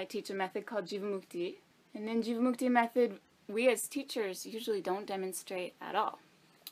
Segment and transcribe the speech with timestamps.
[0.00, 1.56] I teach a method called Jivamukti.
[1.94, 3.18] And in Jivamukti method,
[3.48, 6.20] we as teachers usually don't demonstrate at all.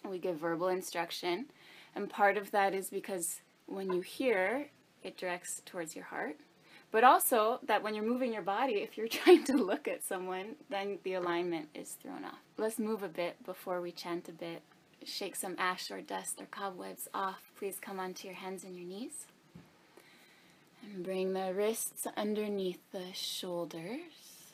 [0.02, 1.46] We give verbal instruction,
[1.94, 4.68] and part of that is because when you hear,
[5.02, 6.36] it directs towards your heart.
[6.90, 10.56] But also that when you're moving your body, if you're trying to look at someone,
[10.70, 12.38] then the alignment is thrown off.
[12.56, 14.62] Let's move a bit before we chant a bit.
[15.04, 17.50] Shake some ash or dust or cobwebs off.
[17.58, 19.26] Please come onto your hands and your knees.
[20.82, 24.52] And bring the wrists underneath the shoulders.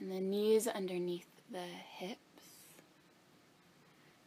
[0.00, 2.20] And the knees underneath the hips.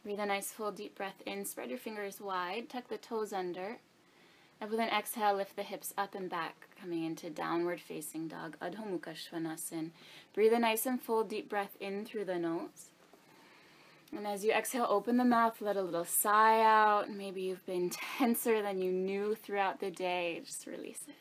[0.04, 1.46] Breathe a nice full deep breath in.
[1.46, 2.70] Spread your fingers wide.
[2.70, 3.78] Tuck the toes under.
[4.62, 8.58] And with an exhale, lift the hips up and back, coming into downward facing dog,
[8.62, 9.92] Adho Mukha Svanasana.
[10.34, 12.90] Breathe a nice and full deep breath in through the nose.
[14.16, 17.10] And as you exhale, open the mouth, let a little sigh out.
[17.12, 20.42] Maybe you've been tenser than you knew throughout the day.
[20.44, 21.16] Just release it.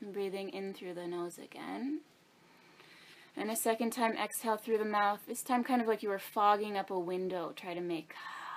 [0.00, 2.00] And breathing in through the nose again.
[3.36, 5.20] And a second time, exhale through the mouth.
[5.26, 7.52] This time, kind of like you were fogging up a window.
[7.56, 8.14] Try to make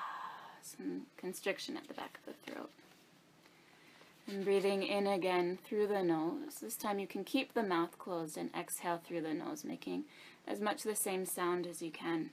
[0.62, 2.70] some constriction at the back of the throat.
[4.28, 6.56] And breathing in again through the nose.
[6.62, 10.04] This time you can keep the mouth closed and exhale through the nose, making
[10.46, 12.31] as much the same sound as you can.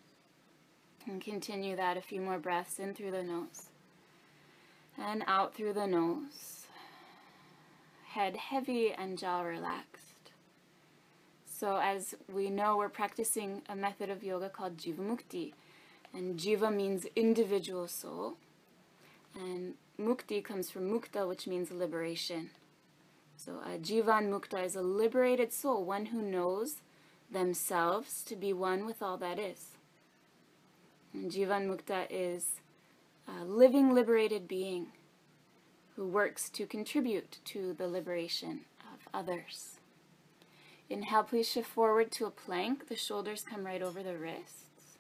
[1.06, 3.68] And continue that a few more breaths in through the nose.
[4.98, 6.66] And out through the nose.
[8.08, 10.30] Head heavy and jaw relaxed.
[11.46, 15.52] So as we know, we're practicing a method of yoga called Jivamukti.
[16.12, 18.36] And Jiva means individual soul.
[19.34, 22.50] And Mukti comes from Mukta, which means liberation.
[23.36, 26.76] So a Jivan Mukta is a liberated soul, one who knows
[27.30, 29.73] themselves to be one with all that is.
[31.14, 32.60] And Jivan Mukta is
[33.28, 34.88] a living liberated being
[35.94, 39.78] who works to contribute to the liberation of others.
[40.90, 42.88] Inhale, please shift forward to a plank.
[42.88, 44.98] The shoulders come right over the wrists.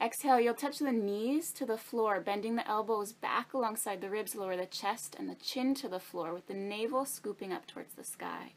[0.00, 4.34] Exhale, you'll touch the knees to the floor, bending the elbows back alongside the ribs,
[4.34, 7.94] lower the chest and the chin to the floor with the navel scooping up towards
[7.94, 8.52] the sky.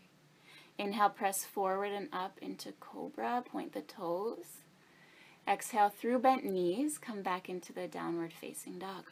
[0.78, 4.65] Inhale, press forward and up into cobra, point the toes.
[5.48, 9.12] Exhale through bent knees, come back into the downward facing dog.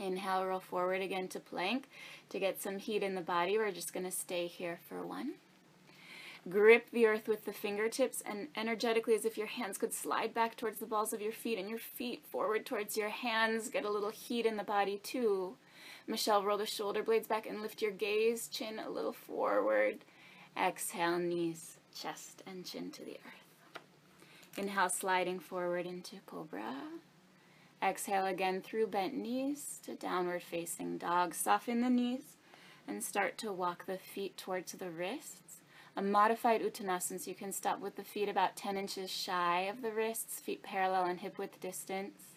[0.00, 1.88] Inhale, roll forward again to plank.
[2.30, 5.34] To get some heat in the body, we're just going to stay here for one.
[6.48, 10.56] Grip the earth with the fingertips and energetically as if your hands could slide back
[10.56, 13.68] towards the balls of your feet and your feet forward towards your hands.
[13.68, 15.56] Get a little heat in the body too.
[16.06, 19.98] Michelle, roll the shoulder blades back and lift your gaze, chin a little forward.
[20.56, 23.49] Exhale, knees, chest, and chin to the earth.
[24.56, 26.74] Inhale, sliding forward into cobra.
[27.82, 31.34] Exhale again through bent knees to downward facing dog.
[31.34, 32.36] Soften the knees
[32.86, 35.60] and start to walk the feet towards the wrists.
[35.96, 39.82] A modified Uttanasana, so you can stop with the feet about 10 inches shy of
[39.82, 42.36] the wrists, feet parallel and hip width distance.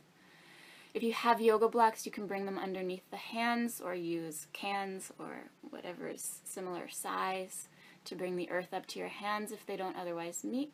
[0.93, 5.11] If you have yoga blocks, you can bring them underneath the hands or use cans
[5.17, 7.67] or whatever is similar size
[8.05, 10.71] to bring the earth up to your hands if they don't otherwise meet.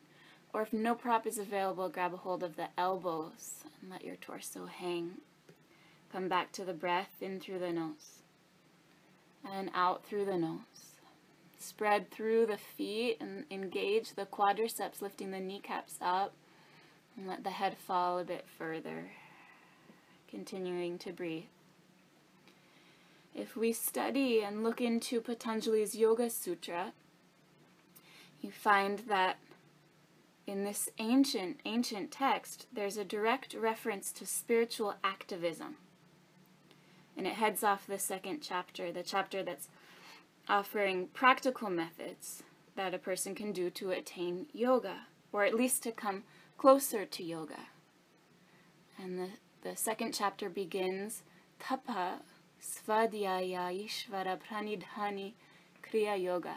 [0.52, 4.16] Or if no prop is available, grab a hold of the elbows and let your
[4.16, 5.18] torso hang.
[6.12, 8.20] Come back to the breath in through the nose
[9.48, 10.96] and out through the nose.
[11.58, 16.32] Spread through the feet and engage the quadriceps, lifting the kneecaps up.
[17.16, 19.10] And let the head fall a bit further.
[20.28, 21.44] Continuing to breathe.
[23.34, 26.92] If we study and look into Patanjali's Yoga Sutra,
[28.40, 29.36] you find that
[30.50, 35.76] in this ancient, ancient text, there's a direct reference to spiritual activism.
[37.16, 39.68] And it heads off the second chapter, the chapter that's
[40.48, 42.42] offering practical methods
[42.74, 46.24] that a person can do to attain yoga, or at least to come
[46.58, 47.68] closer to yoga.
[48.98, 49.28] And the,
[49.62, 51.22] the second chapter begins
[51.60, 52.22] Tapa
[52.60, 55.34] Svadhyaya Ishvara Pranidhani
[55.80, 56.56] Kriya Yoga.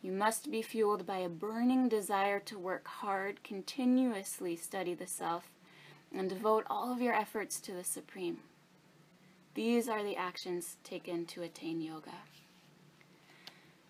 [0.00, 5.50] You must be fueled by a burning desire to work hard, continuously study the self,
[6.14, 8.38] and devote all of your efforts to the Supreme.
[9.54, 12.12] These are the actions taken to attain yoga.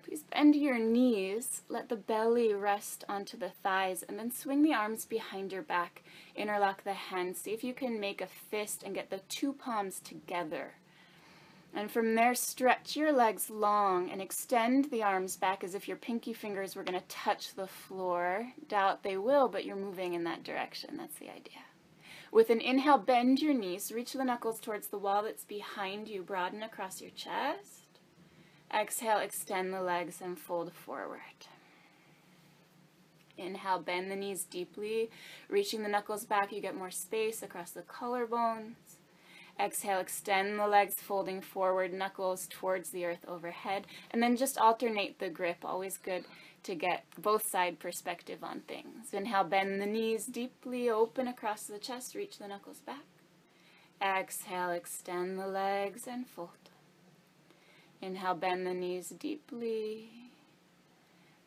[0.03, 4.73] Please bend your knees, let the belly rest onto the thighs, and then swing the
[4.73, 6.03] arms behind your back.
[6.35, 7.39] Interlock the hands.
[7.39, 10.77] See if you can make a fist and get the two palms together.
[11.75, 15.97] And from there, stretch your legs long and extend the arms back as if your
[15.97, 18.53] pinky fingers were going to touch the floor.
[18.69, 20.97] Doubt they will, but you're moving in that direction.
[20.97, 21.63] That's the idea.
[22.33, 26.23] With an inhale, bend your knees, reach the knuckles towards the wall that's behind you,
[26.23, 27.85] broaden across your chest.
[28.75, 31.21] Exhale, extend the legs and fold forward.
[33.39, 35.11] Inhale, bend the knees deeply,
[35.49, 36.53] reaching the knuckles back.
[36.53, 38.88] You get more space across the collarbones.
[39.59, 43.87] Exhale, extend the legs, folding forward, knuckles towards the earth overhead.
[44.11, 45.65] And then just alternate the grip.
[45.65, 46.25] Always good
[46.63, 49.13] to get both side perspective on things.
[49.13, 53.05] Inhale, bend the knees deeply, open across the chest, reach the knuckles back.
[54.01, 56.51] Exhale, extend the legs and fold.
[58.01, 60.31] Inhale, bend the knees deeply.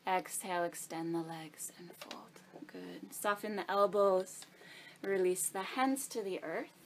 [0.06, 2.26] Exhale, extend the legs and fold.
[2.66, 3.12] Good.
[3.12, 4.46] Soften the elbows.
[5.02, 6.81] Release the hands to the earth.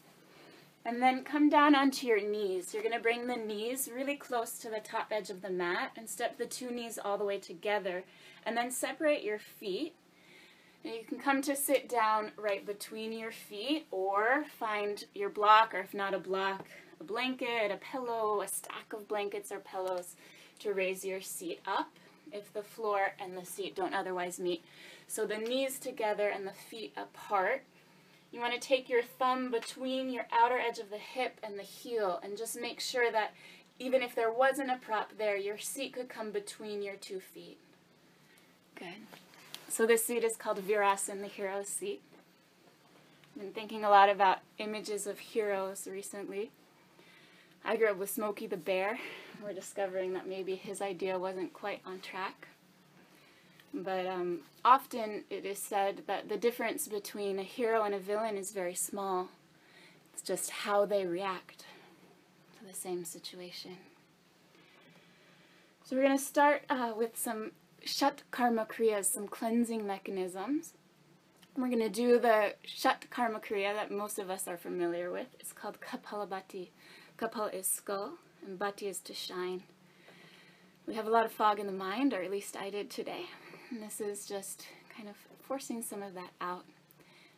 [0.86, 2.72] And then come down onto your knees.
[2.72, 5.90] You're going to bring the knees really close to the top edge of the mat
[5.96, 8.04] and step the two knees all the way together.
[8.44, 9.96] And then separate your feet.
[10.84, 15.74] And you can come to sit down right between your feet or find your block,
[15.74, 16.64] or if not a block,
[17.00, 20.14] a blanket, a pillow, a stack of blankets or pillows
[20.60, 21.90] to raise your seat up
[22.30, 24.64] if the floor and the seat don't otherwise meet.
[25.08, 27.64] So the knees together and the feet apart.
[28.36, 31.62] You want to take your thumb between your outer edge of the hip and the
[31.62, 33.32] heel and just make sure that
[33.78, 37.56] even if there wasn't a prop there, your seat could come between your two feet.
[38.74, 39.06] Good.
[39.68, 42.02] So this seat is called Virasana, the hero seat.
[43.34, 46.50] I've been thinking a lot about images of heroes recently.
[47.64, 48.98] I grew up with Smokey the Bear.
[49.42, 52.48] We're discovering that maybe his idea wasn't quite on track.
[53.74, 58.36] But um, often it is said that the difference between a hero and a villain
[58.36, 59.28] is very small.
[60.12, 61.64] It's just how they react
[62.58, 63.76] to the same situation.
[65.84, 67.52] So we're going to start uh, with some
[67.84, 70.72] Shat Karma Kriyas, some cleansing mechanisms.
[71.56, 75.28] We're going to do the Shat Karma Kriya that most of us are familiar with.
[75.38, 76.70] It's called Kapalabhati.
[77.18, 78.14] Kapal is skull,
[78.44, 79.62] and Bhati is to shine.
[80.86, 83.26] We have a lot of fog in the mind, or at least I did today.
[83.76, 86.64] And this is just kind of forcing some of that out.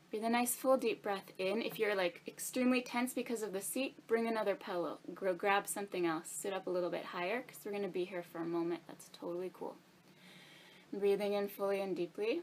[0.09, 1.63] Breathe a nice full deep breath in.
[1.63, 5.01] If you're like extremely tense because of the seat, bring another pillow.
[5.37, 6.29] grab something else.
[6.31, 8.83] Sit up a little bit higher because we're going to be here for a moment.
[8.87, 9.75] That's totally cool.
[10.93, 12.43] Breathing in fully and deeply.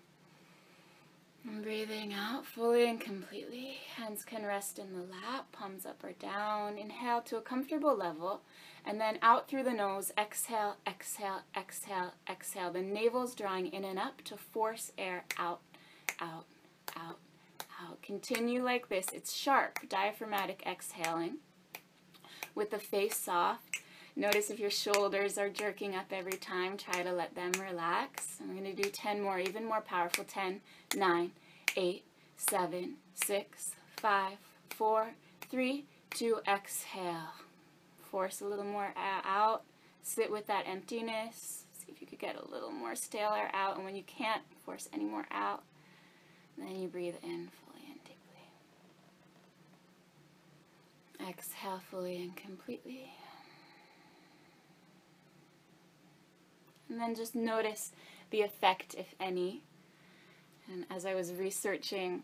[1.48, 3.78] And breathing out fully and completely.
[3.96, 6.78] Hands can rest in the lap, palms up or down.
[6.78, 8.42] Inhale to a comfortable level.
[8.84, 12.72] And then out through the nose, exhale, exhale, exhale, exhale.
[12.72, 15.62] The navel's drawing in and up to force air out,
[16.20, 16.46] out,
[16.96, 17.20] out,
[17.82, 18.02] out.
[18.02, 19.08] Continue like this.
[19.14, 21.38] It's sharp, diaphragmatic exhaling
[22.56, 23.82] with the face soft.
[24.18, 28.38] Notice if your shoulders are jerking up every time, try to let them relax.
[28.42, 30.24] I'm going to do 10 more, even more powerful.
[30.24, 30.62] 10,
[30.96, 31.32] 9,
[31.76, 32.04] 8,
[32.38, 34.38] 7, 6, 5,
[34.70, 35.08] 4,
[35.50, 37.34] 3, 2, exhale.
[38.10, 39.64] Force a little more out.
[40.02, 41.66] Sit with that emptiness.
[41.74, 43.76] See if you could get a little more stale air out.
[43.76, 45.64] And when you can't, force any more out.
[46.58, 48.40] then you breathe in fully and deeply.
[51.30, 53.12] Exhale fully and completely.
[56.90, 57.92] And then just notice
[58.30, 59.64] the effect, if any.
[60.72, 62.24] And as I was researching,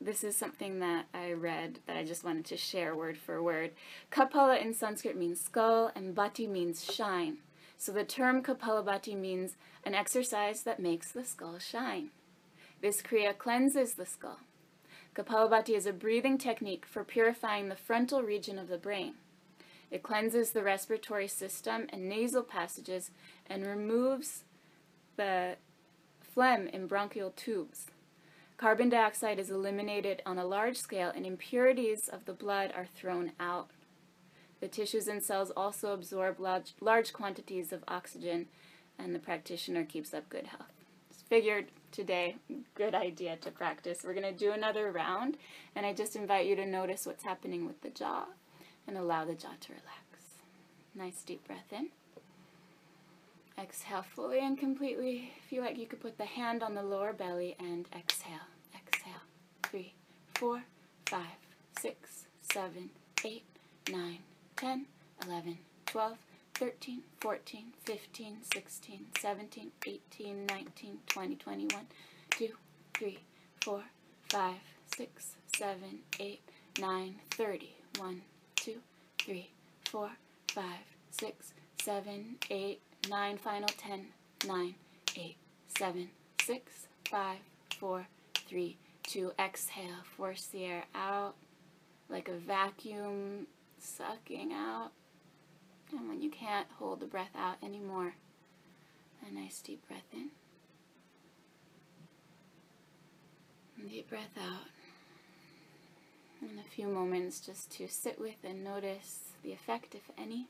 [0.00, 3.72] this is something that I read that I just wanted to share word for word.
[4.12, 7.38] Kapala in Sanskrit means skull, and bhati means shine.
[7.78, 12.10] So the term Kapalabhati means an exercise that makes the skull shine.
[12.80, 14.40] This Kriya cleanses the skull.
[15.14, 19.14] Kapalabhati is a breathing technique for purifying the frontal region of the brain.
[19.90, 23.10] It cleanses the respiratory system and nasal passages
[23.48, 24.44] and removes
[25.16, 25.56] the
[26.20, 27.86] phlegm in bronchial tubes.
[28.56, 33.32] Carbon dioxide is eliminated on a large scale and impurities of the blood are thrown
[33.38, 33.68] out.
[34.60, 38.46] The tissues and cells also absorb large, large quantities of oxygen
[38.98, 40.72] and the practitioner keeps up good health.
[41.08, 42.36] Just figured today,
[42.74, 44.02] good idea to practice.
[44.02, 45.36] We're going to do another round
[45.74, 48.24] and I just invite you to notice what's happening with the jaw
[48.86, 50.40] and allow the jaw to relax.
[50.94, 51.88] Nice deep breath in.
[53.58, 55.32] Exhale fully and completely.
[55.48, 58.48] Feel like you could put the hand on the lower belly and exhale.
[58.74, 59.22] Exhale.
[59.62, 59.94] Three,
[60.34, 60.62] four,
[61.06, 61.38] five,
[61.80, 62.90] six, seven,
[63.24, 63.44] eight,
[63.90, 64.18] nine,
[64.56, 64.86] ten,
[65.26, 66.18] eleven, twelve,
[66.54, 71.86] thirteen, fourteen, fifteen, sixteen, seventeen, eighteen, nineteen, twenty, twenty-one,
[72.30, 72.50] two,
[72.94, 73.20] three,
[73.62, 73.82] four,
[74.28, 74.56] five,
[74.94, 76.40] six, seven, eight,
[76.78, 77.74] nine, thirty.
[77.98, 78.20] One,
[79.26, 79.50] three,
[79.90, 80.10] four,
[80.52, 81.52] five, six,
[81.82, 82.80] seven, eight,
[83.10, 84.06] nine, final ten,
[84.46, 84.76] nine,
[85.16, 85.36] eight,
[85.76, 86.08] seven,
[86.40, 87.38] six, five,
[87.76, 88.06] four,
[88.48, 89.32] three, two.
[89.36, 91.34] Exhale, force the air out
[92.08, 93.48] like a vacuum
[93.80, 94.92] sucking out.
[95.90, 98.14] And when you can't hold the breath out anymore,
[99.28, 100.28] a nice deep breath in.
[103.88, 104.75] Deep breath out.
[106.40, 110.48] And a few moments just to sit with and notice the effect, if any.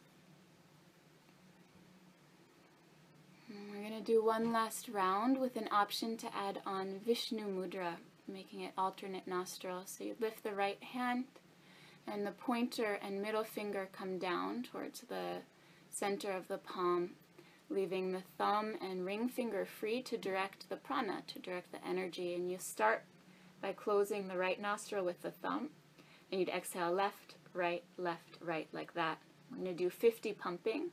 [3.49, 7.47] And we're going to do one last round with an option to add on Vishnu
[7.47, 7.95] Mudra,
[8.27, 9.95] making it alternate nostrils.
[9.97, 11.25] So you lift the right hand
[12.07, 15.39] and the pointer and middle finger come down towards the
[15.91, 17.11] center of the palm,
[17.69, 22.35] leaving the thumb and ring finger free to direct the prana, to direct the energy.
[22.35, 23.05] And you start
[23.61, 25.71] by closing the right nostril with the thumb,
[26.31, 29.19] and you'd exhale left, right, left, right, like that.
[29.51, 30.93] I'm going to do 50 pumpings.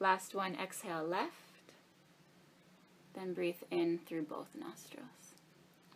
[0.00, 1.32] Last one, exhale left,
[3.14, 5.34] then breathe in through both nostrils.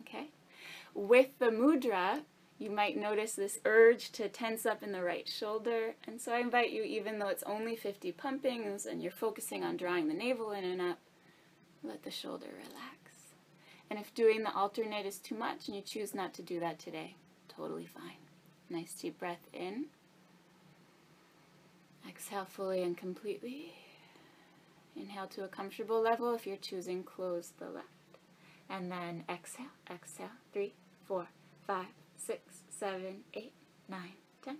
[0.01, 0.29] Okay?
[0.95, 2.23] With the mudra,
[2.59, 5.95] you might notice this urge to tense up in the right shoulder.
[6.07, 9.77] And so I invite you, even though it's only 50 pumpings and you're focusing on
[9.77, 10.99] drawing the navel in and up,
[11.83, 13.02] let the shoulder relax.
[13.93, 16.79] And if doing the alternate is too much and you choose not to do that
[16.79, 17.15] today,
[17.47, 18.17] totally fine.
[18.71, 19.85] Nice deep breath in.
[22.09, 23.75] Exhale fully and completely.
[24.97, 26.35] Inhale to a comfortable level.
[26.35, 27.87] If you're choosing, close the left.
[28.71, 30.31] And then exhale, exhale.
[30.55, 30.73] Three,
[31.05, 31.27] four,
[31.67, 33.53] five, six, seven, eight,
[33.91, 34.57] nine, ten.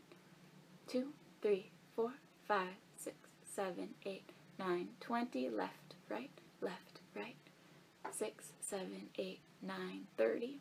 [0.87, 2.13] Two, three, four,
[2.47, 3.17] five, six,
[3.51, 5.49] seven, eight, nine, twenty.
[5.49, 7.42] Left, right, left, right.
[8.11, 10.61] Six, seven, eight, nine, thirty.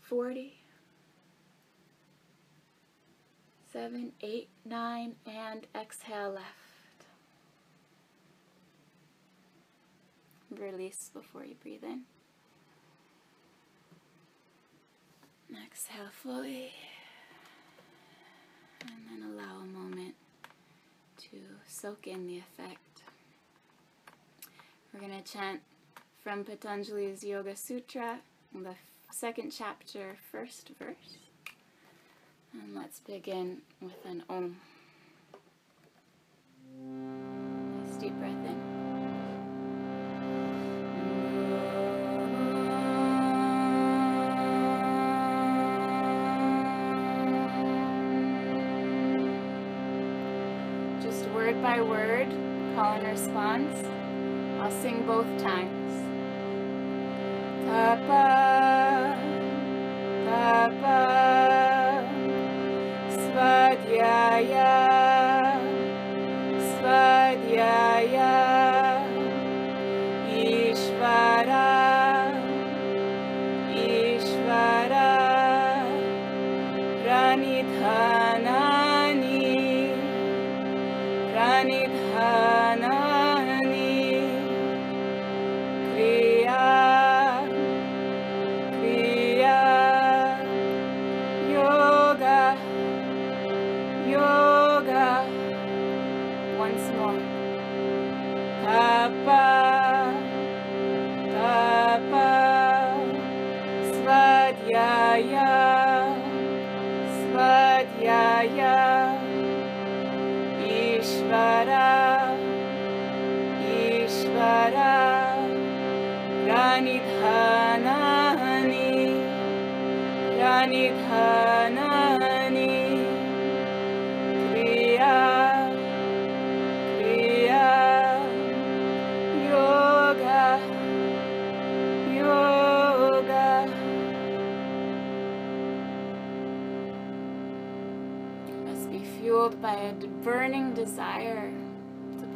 [0.00, 0.58] Forty.
[3.72, 6.46] Seven, eight, nine, and exhale left.
[10.50, 12.02] Release before you breathe in.
[15.64, 16.72] Exhale fully.
[18.82, 20.14] And then allow a moment
[21.18, 22.91] to soak in the effect.
[24.92, 25.62] We're going to chant
[26.22, 28.18] from Patanjali's Yoga Sutra,
[28.54, 28.74] the
[29.10, 31.16] second chapter, first verse.
[32.52, 34.56] And let's begin with an Om.
[36.78, 38.60] Nice deep breath in.
[51.02, 52.28] Just word by word,
[52.76, 53.91] call and response.
[54.62, 55.92] I'll sing both times.
[57.66, 58.51] Tapa,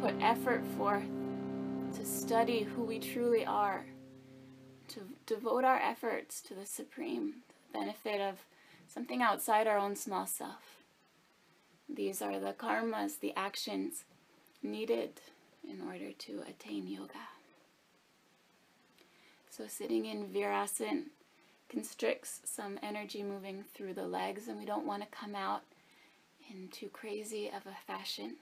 [0.07, 1.03] put effort forth,
[1.93, 3.85] to study who we truly are,
[4.87, 7.33] to devote our efforts to the Supreme,
[7.73, 8.35] the benefit of
[8.87, 10.77] something outside our own small self.
[11.89, 14.05] These are the karmas, the actions
[14.63, 15.19] needed
[15.69, 17.27] in order to attain yoga.
[19.49, 21.03] So, sitting in Virasana
[21.67, 25.63] constricts some energy moving through the legs, and we don't want to come out
[26.49, 28.37] in too crazy of a fashion.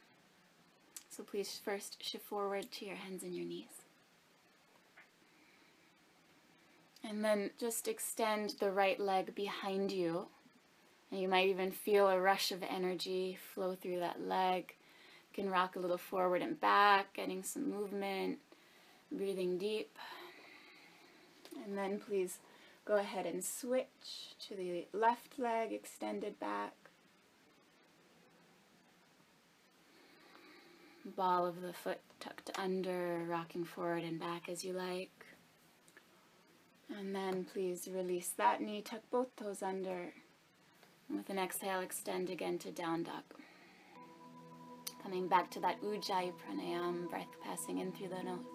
[1.15, 3.69] So, please first shift forward to your hands and your knees.
[7.07, 10.27] And then just extend the right leg behind you.
[11.09, 14.73] And you might even feel a rush of energy flow through that leg.
[15.31, 18.39] You can rock a little forward and back, getting some movement,
[19.09, 19.97] breathing deep.
[21.63, 22.39] And then please
[22.83, 26.73] go ahead and switch to the left leg extended back.
[31.05, 35.25] Ball of the foot tucked under, rocking forward and back as you like.
[36.97, 40.13] And then please release that knee, tuck both toes under.
[41.07, 43.23] And with an exhale, extend again to down dog.
[45.03, 48.45] Coming back to that Ujjayi Pranayam, breath passing in through the nose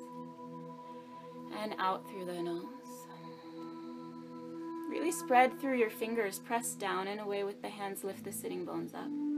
[1.63, 2.65] and out through the nose.
[4.89, 8.65] Really spread through your fingers, press down and away with the hands, lift the sitting
[8.65, 9.30] bones up.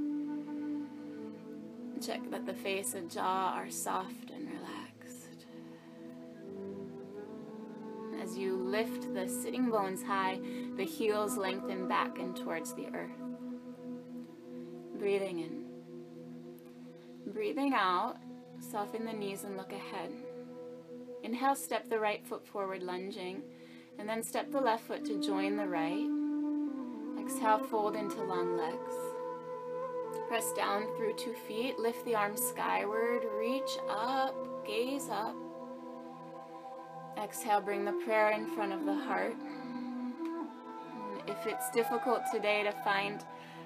[2.05, 5.47] Check that the face and jaw are soft and relaxed.
[8.21, 10.41] As you lift the sitting bones high,
[10.77, 13.11] the heels lengthen back and towards the earth.
[14.99, 15.65] Breathing in.
[17.33, 18.17] Breathing out,
[18.59, 20.11] soften the knees and look ahead.
[21.23, 23.43] Inhale, step the right foot forward, lunging,
[24.01, 26.09] and then step the left foot to join the right.
[27.21, 29.12] Exhale, fold into long legs.
[30.33, 34.35] Press down through two feet, lift the arms skyward, reach up,
[34.67, 35.37] gaze up.
[37.23, 39.37] Exhale, bring the prayer in front of the heart.
[41.27, 43.23] If it's difficult today to find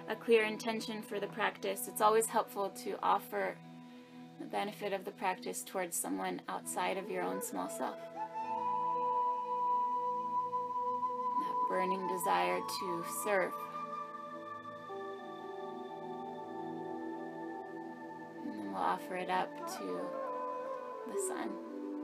[0.09, 3.57] a clear intention for the practice, it's always helpful to offer
[4.41, 8.01] the benefit of the practice towards someone outside of your own small self.
[11.39, 13.53] That burning desire to serve.
[18.87, 20.01] Offer it up to
[21.13, 21.51] the sun.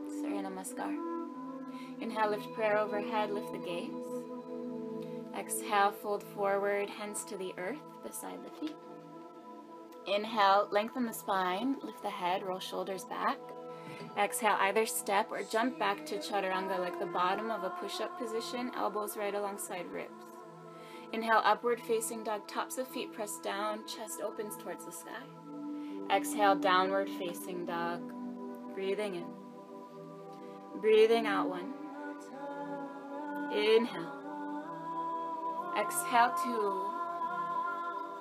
[0.09, 0.95] Surya Namaskar.
[2.01, 3.91] Inhale, lift prayer overhead, lift the gaze.
[5.39, 8.77] Exhale, fold forward, hands to the earth beside the feet.
[10.07, 13.39] Inhale, lengthen the spine, lift the head, roll shoulders back.
[14.19, 18.73] Exhale, either step or jump back to chaturanga like the bottom of a push-up position,
[18.77, 20.25] elbows right alongside ribs.
[21.13, 25.23] Inhale, upward facing dog, tops of feet pressed down, chest opens towards the sky.
[26.11, 28.03] Exhale, downward facing dog,
[28.75, 29.25] breathing in.
[30.81, 31.73] Breathing out one.
[33.53, 34.13] Inhale.
[35.79, 36.87] Exhale two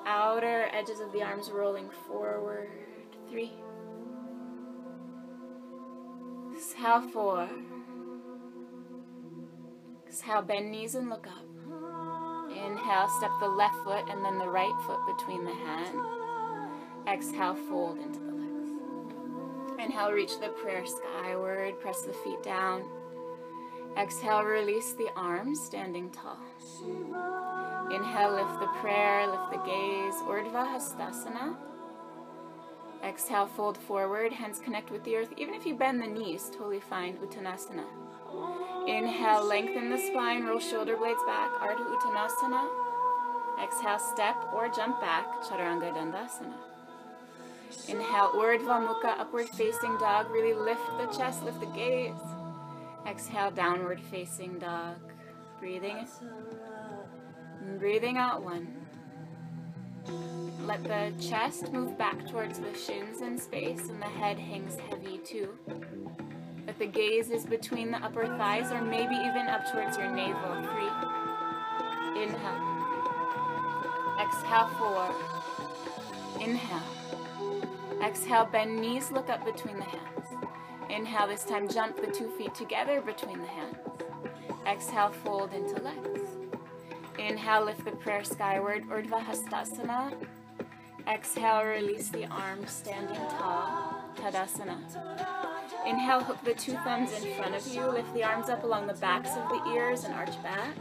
[0.06, 2.70] outer edges of the arms rolling forward.
[3.30, 3.52] Three.
[6.54, 7.50] Exhale, four.
[10.08, 11.46] Exhale, bend knees and look up.
[12.52, 16.21] Inhale, step the left foot and then the right foot between the hands.
[17.08, 18.70] Exhale, fold into the legs.
[19.80, 22.84] Inhale, reach the prayer skyward, press the feet down.
[23.98, 26.38] Exhale, release the arms, standing tall.
[27.92, 31.56] Inhale, lift the prayer, lift the gaze, Urdhva Hastasana.
[33.04, 35.34] Exhale, fold forward, hands connect with the earth.
[35.38, 37.84] Even if you bend the knees, totally fine, Uttanasana.
[38.88, 42.70] Inhale, lengthen the spine, roll shoulder blades back, Ardha Uttanasana.
[43.62, 46.71] Exhale, step or jump back, Chaturanga Dandasana.
[47.88, 50.30] Inhale, Urdhva Mukha, upward facing dog.
[50.30, 52.14] Really lift the chest, lift the gaze.
[53.08, 54.98] Exhale, downward facing dog.
[55.60, 56.08] Breathing
[57.62, 58.68] and breathing out one.
[60.66, 65.20] Let the chest move back towards the shins in space and the head hangs heavy
[65.20, 65.58] too.
[66.66, 70.64] Let the gaze is between the upper thighs or maybe even up towards your navel.
[70.64, 72.24] Three.
[72.24, 72.72] Inhale.
[74.22, 75.16] Exhale, four.
[76.40, 77.01] Inhale.
[78.04, 80.28] Exhale, bend knees, look up between the hands.
[80.90, 83.78] Inhale, this time jump the two feet together between the hands.
[84.68, 86.22] Exhale, fold into legs.
[87.20, 90.14] Inhale, lift the prayer skyward, Urdhva Hastasana.
[91.08, 94.78] Exhale, release the arms, standing tall, Tadasana.
[95.86, 98.94] Inhale, hook the two thumbs in front of you, lift the arms up along the
[98.94, 100.76] backs of the ears and arch back.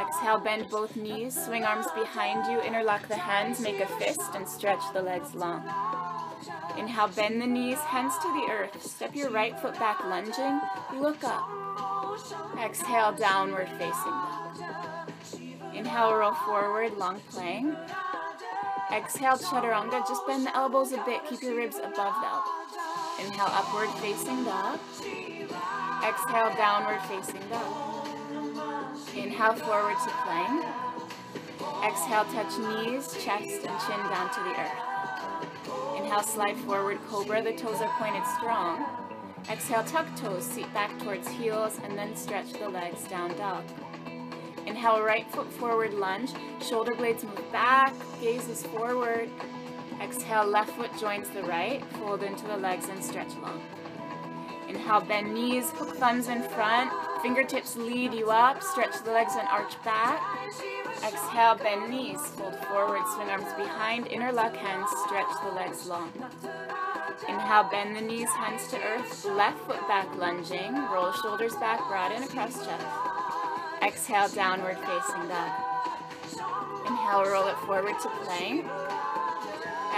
[0.00, 4.48] Exhale, bend both knees, swing arms behind you, interlock the hands, make a fist, and
[4.48, 5.62] stretch the legs long.
[6.78, 8.82] Inhale, bend the knees, hands to the earth.
[8.82, 10.60] Step your right foot back, lunging.
[10.98, 11.48] Look up.
[12.58, 15.12] Exhale, downward facing dog.
[15.74, 17.76] Inhale, roll forward, long plank.
[18.92, 20.06] Exhale, chaturanga.
[20.08, 21.24] Just bend the elbows a bit.
[21.28, 22.60] Keep your ribs above the elbows.
[23.24, 24.78] Inhale, upward facing dog.
[26.02, 28.08] Exhale, downward facing dog.
[29.14, 30.66] Inhale, forward to plank.
[31.84, 34.89] Exhale, touch knees, chest, and chin down to the earth.
[35.96, 37.42] Inhale, slide forward, cobra.
[37.42, 38.84] The toes are pointed strong.
[39.48, 43.64] Exhale, tuck toes, seat back towards heels, and then stretch the legs down dog.
[44.66, 46.30] Inhale, right foot forward lunge.
[46.62, 49.28] Shoulder blades move back, gaze is forward.
[50.00, 51.84] Exhale, left foot joins the right.
[51.96, 53.60] Fold into the legs and stretch long.
[54.68, 56.92] Inhale, bend knees, hook thumbs in front.
[57.22, 58.62] Fingertips lead you up.
[58.62, 60.22] Stretch the legs and arch back.
[61.04, 66.12] Exhale, bend knees, fold forward, swing arms behind, interlock hands, stretch the legs long.
[67.26, 72.22] Inhale, bend the knees, hands to earth, left foot back lunging, roll shoulders back, broaden
[72.22, 72.86] across chest.
[73.82, 75.50] Exhale, downward facing dog.
[76.86, 78.66] Inhale, roll it forward to plank.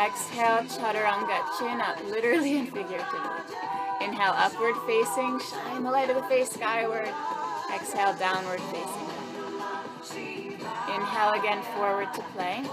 [0.01, 3.21] Exhale, chaturanga, chin up, literally and figuratively.
[4.01, 7.11] Inhale, upward facing, shine the light of the face skyward.
[7.75, 10.42] Exhale, downward facing.
[10.95, 12.67] Inhale again, forward to plank.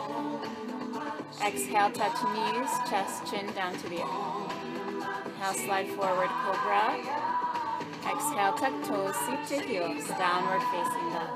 [1.46, 5.26] Exhale, touch knees, chest, chin down to the earth.
[5.26, 6.98] Inhale, slide forward, cobra.
[8.10, 11.30] Exhale, tuck toes, seat to heels, downward facing dog.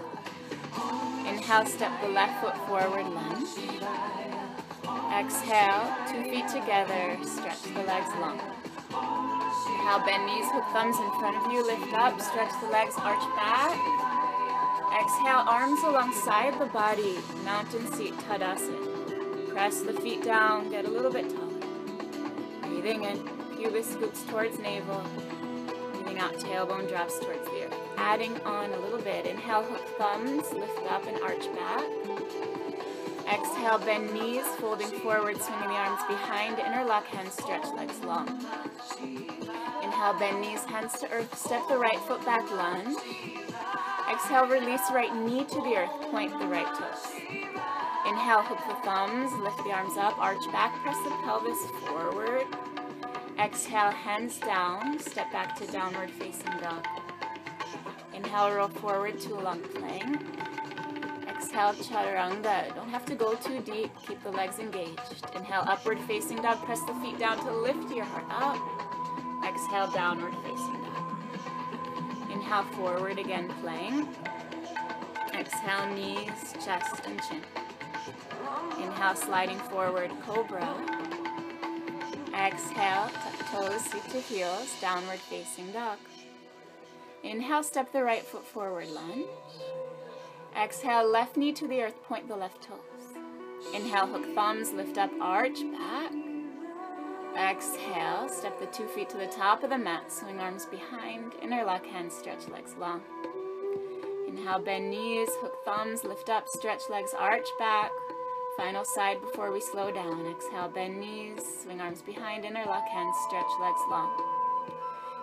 [1.27, 3.49] Inhale, step the left foot forward, lunge.
[5.13, 8.39] Exhale, two feet together, stretch the legs long.
[8.89, 13.23] Inhale, bend knees, hook thumbs in front of you, lift up, stretch the legs, arch
[13.35, 14.12] back.
[14.93, 19.49] Exhale, arms alongside the body, mountain seat, Tadasana.
[19.49, 21.49] Press the feet down, get a little bit taller.
[22.61, 23.17] Breathing in,
[23.57, 25.03] pubis scoops towards navel.
[25.93, 27.75] Breathing out, tailbone drops towards the earth.
[27.97, 29.25] Adding on a little bit.
[29.25, 31.83] Inhale, hook thumbs, lift up and arch back.
[33.33, 38.27] Exhale, bend knees, folding forward, swinging the arms behind, interlock hands, stretch legs long.
[39.81, 42.95] Inhale, bend knees, hands to earth, step the right foot back, lunge.
[44.13, 47.11] Exhale, release right knee to the earth, point the right toes.
[48.05, 52.45] Inhale, hook the thumbs, lift the arms up, arch back, press the pelvis forward.
[53.39, 56.85] Exhale, hands down, step back to downward facing dog.
[58.13, 60.21] Inhale, roll forward to a long plank.
[61.27, 62.75] Exhale, chaturanga.
[62.75, 65.25] Don't have to go too deep, keep the legs engaged.
[65.35, 68.61] Inhale, upward facing dog, press the feet down to lift your heart up.
[69.43, 70.72] Exhale, downward facing.
[72.33, 74.09] Inhale, forward again, plank.
[75.37, 77.41] Exhale, knees, chest, and chin.
[78.81, 80.67] Inhale, sliding forward, cobra.
[82.33, 83.11] Exhale,
[83.51, 85.99] toes, seat to heels, downward facing dog.
[87.23, 89.27] Inhale, step the right foot forward, lunge.
[90.59, 93.15] Exhale, left knee to the earth, point the left toes.
[93.75, 96.11] Inhale, hook thumbs, lift up, arch, back.
[97.37, 101.83] Exhale, step the two feet to the top of the mat, swing arms behind, interlock
[101.85, 103.01] hands, stretch legs long.
[104.27, 107.91] Inhale, bend knees, hook thumbs, lift up, stretch legs, arch back.
[108.55, 110.27] Final side before we slow down.
[110.27, 114.11] Exhale, bend knees, swing arms behind, interlock hands, stretch legs long.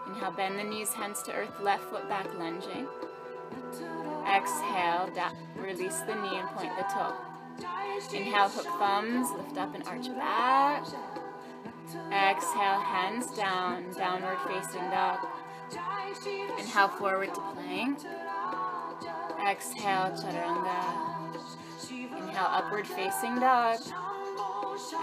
[0.09, 2.89] Inhale, bend the knees, hands to earth, left foot back, lunging.
[4.27, 7.15] Exhale, down, release the knee and point the toe.
[8.13, 10.85] Inhale, hook thumbs, lift up and arch back.
[12.13, 15.27] Exhale, hands down, downward facing dog.
[16.59, 17.99] Inhale, forward to plank.
[19.49, 20.83] Exhale, chaturanga.
[21.91, 23.81] Inhale, upward facing dog.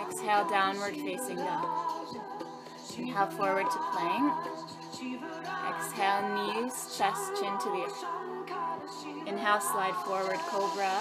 [0.01, 2.15] Exhale, downward facing dog.
[2.97, 4.33] Inhale, forward to plank.
[5.69, 8.05] Exhale, knees, chest, chin to the earth.
[9.27, 10.95] Inhale, slide forward, cobra.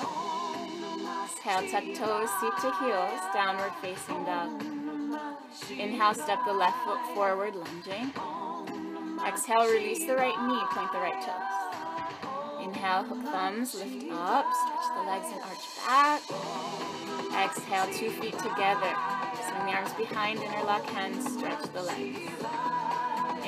[1.24, 4.75] Exhale, tuck toes, seat to heels, downward facing dog.
[5.70, 8.12] Inhale, step the left foot forward, lunging.
[9.26, 12.64] Exhale, release the right knee, point the right toes.
[12.64, 16.22] Inhale, hook thumbs, lift up, stretch the legs and arch back.
[17.34, 18.92] Exhale, two feet together.
[19.48, 22.18] Swing the arms behind, interlock hands, stretch the legs.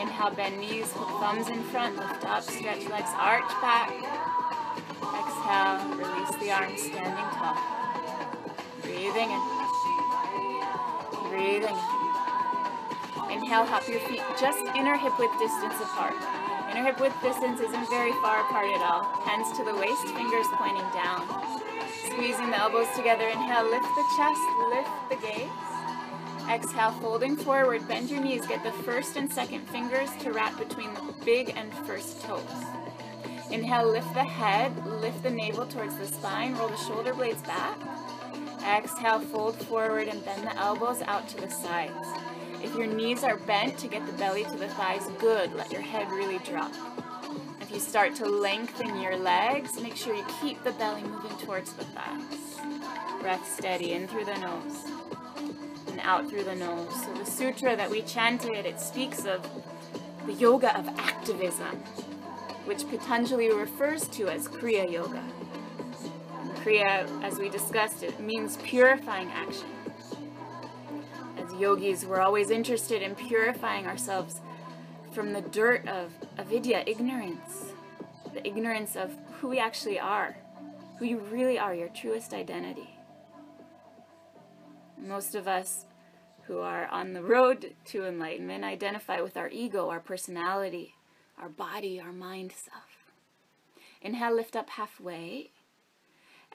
[0.00, 3.90] Inhale, bend knees, hook thumbs in front, lift up, stretch legs, arch back.
[5.02, 7.56] Exhale, release the arms, standing tall.
[8.82, 9.57] Breathing in.
[11.30, 11.76] Breathing.
[13.30, 16.14] Inhale, hop your feet just inner hip width distance apart.
[16.70, 19.04] Inner hip width distance isn't very far apart at all.
[19.24, 21.28] Hands to the waist, fingers pointing down.
[22.06, 23.28] Squeezing the elbows together.
[23.28, 24.40] Inhale, lift the chest,
[24.72, 25.50] lift the gaze.
[26.48, 28.46] Exhale, folding forward, bend your knees.
[28.46, 32.42] Get the first and second fingers to wrap between the big and first toes.
[33.50, 37.78] Inhale, lift the head, lift the navel towards the spine, roll the shoulder blades back.
[38.64, 42.08] Exhale, fold forward and bend the elbows out to the sides.
[42.62, 45.54] If your knees are bent to get the belly to the thighs, good.
[45.54, 46.72] Let your head really drop.
[47.60, 51.72] If you start to lengthen your legs, make sure you keep the belly moving towards
[51.74, 52.60] the thighs.
[53.20, 54.84] Breath steady in through the nose
[55.88, 56.88] and out through the nose.
[57.04, 59.46] So the sutra that we chanted, it speaks of
[60.26, 61.76] the yoga of activism,
[62.64, 65.22] which Patanjali refers to as Kriya Yoga.
[66.56, 69.68] Kriya, as we discussed, it means purifying action.
[71.36, 74.40] As yogis, we're always interested in purifying ourselves
[75.12, 77.72] from the dirt of avidya, ignorance,
[78.34, 80.36] the ignorance of who we actually are,
[80.98, 82.90] who you really are, your truest identity.
[84.96, 85.86] Most of us
[86.42, 90.94] who are on the road to enlightenment identify with our ego, our personality,
[91.38, 93.12] our body, our mind self.
[94.00, 95.50] Inhale, lift up halfway.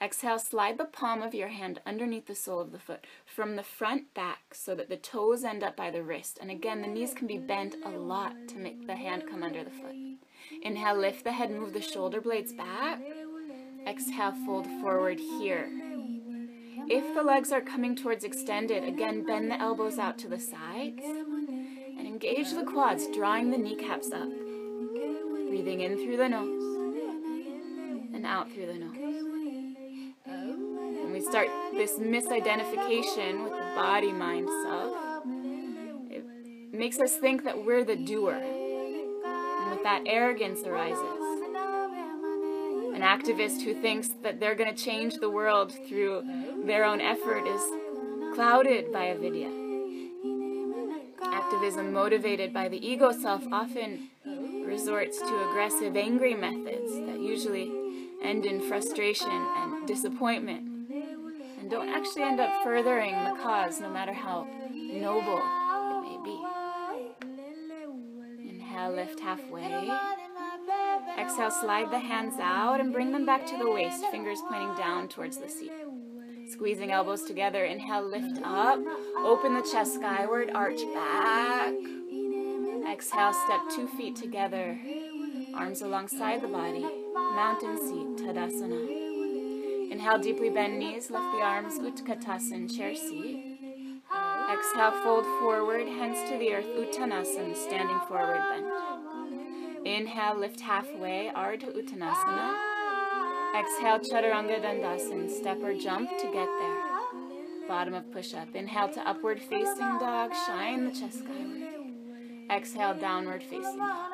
[0.02, 3.62] Exhale, slide the palm of your hand underneath the sole of the foot from the
[3.62, 6.38] front back so that the toes end up by the wrist.
[6.40, 9.62] And again, the knees can be bent a lot to make the hand come under
[9.62, 9.94] the foot.
[10.62, 13.00] Inhale, lift the head, move the shoulder blades back.
[13.86, 15.70] Exhale, fold forward here.
[16.86, 21.04] If the legs are coming towards extended, again, bend the elbows out to the sides
[21.04, 24.28] and engage the quads, drawing the kneecaps up.
[25.48, 26.74] Breathing in through the nose
[28.12, 29.23] and out through the nose
[31.24, 34.94] start this misidentification with the body mind self,
[36.10, 36.24] it
[36.72, 38.34] makes us think that we're the doer.
[38.34, 41.00] And with that, arrogance arises.
[42.94, 46.22] An activist who thinks that they're going to change the world through
[46.66, 47.62] their own effort is
[48.34, 49.50] clouded by avidya.
[51.22, 54.10] Activism motivated by the ego self often
[54.64, 57.70] resorts to aggressive, angry methods that usually
[58.22, 60.73] end in frustration and disappointment
[61.74, 66.38] don't actually end up furthering the cause, no matter how noble it may be.
[68.48, 69.90] Inhale, lift halfway.
[71.18, 75.08] Exhale, slide the hands out and bring them back to the waist, fingers pointing down
[75.08, 75.72] towards the seat.
[76.48, 77.64] Squeezing elbows together.
[77.64, 78.78] Inhale, lift up.
[79.18, 81.74] Open the chest skyward, arch back.
[82.88, 84.78] Exhale, step two feet together.
[85.56, 86.86] Arms alongside the body.
[87.14, 88.93] Mountain seat, Tadasana.
[89.90, 93.58] Inhale, deeply bend knees, lift the arms, Utkatasana, chair seat.
[94.52, 99.86] Exhale, fold forward, hands to the earth, Uttanasana, standing forward bend.
[99.86, 102.54] Inhale, lift halfway, Ardha Uttanasana.
[103.58, 107.68] Exhale, Chaturanga Dandasana, step or jump to get there.
[107.68, 108.54] Bottom of push-up.
[108.54, 111.62] Inhale to upward facing dog, shine the chest skyward.
[112.50, 114.13] Exhale, downward facing dog.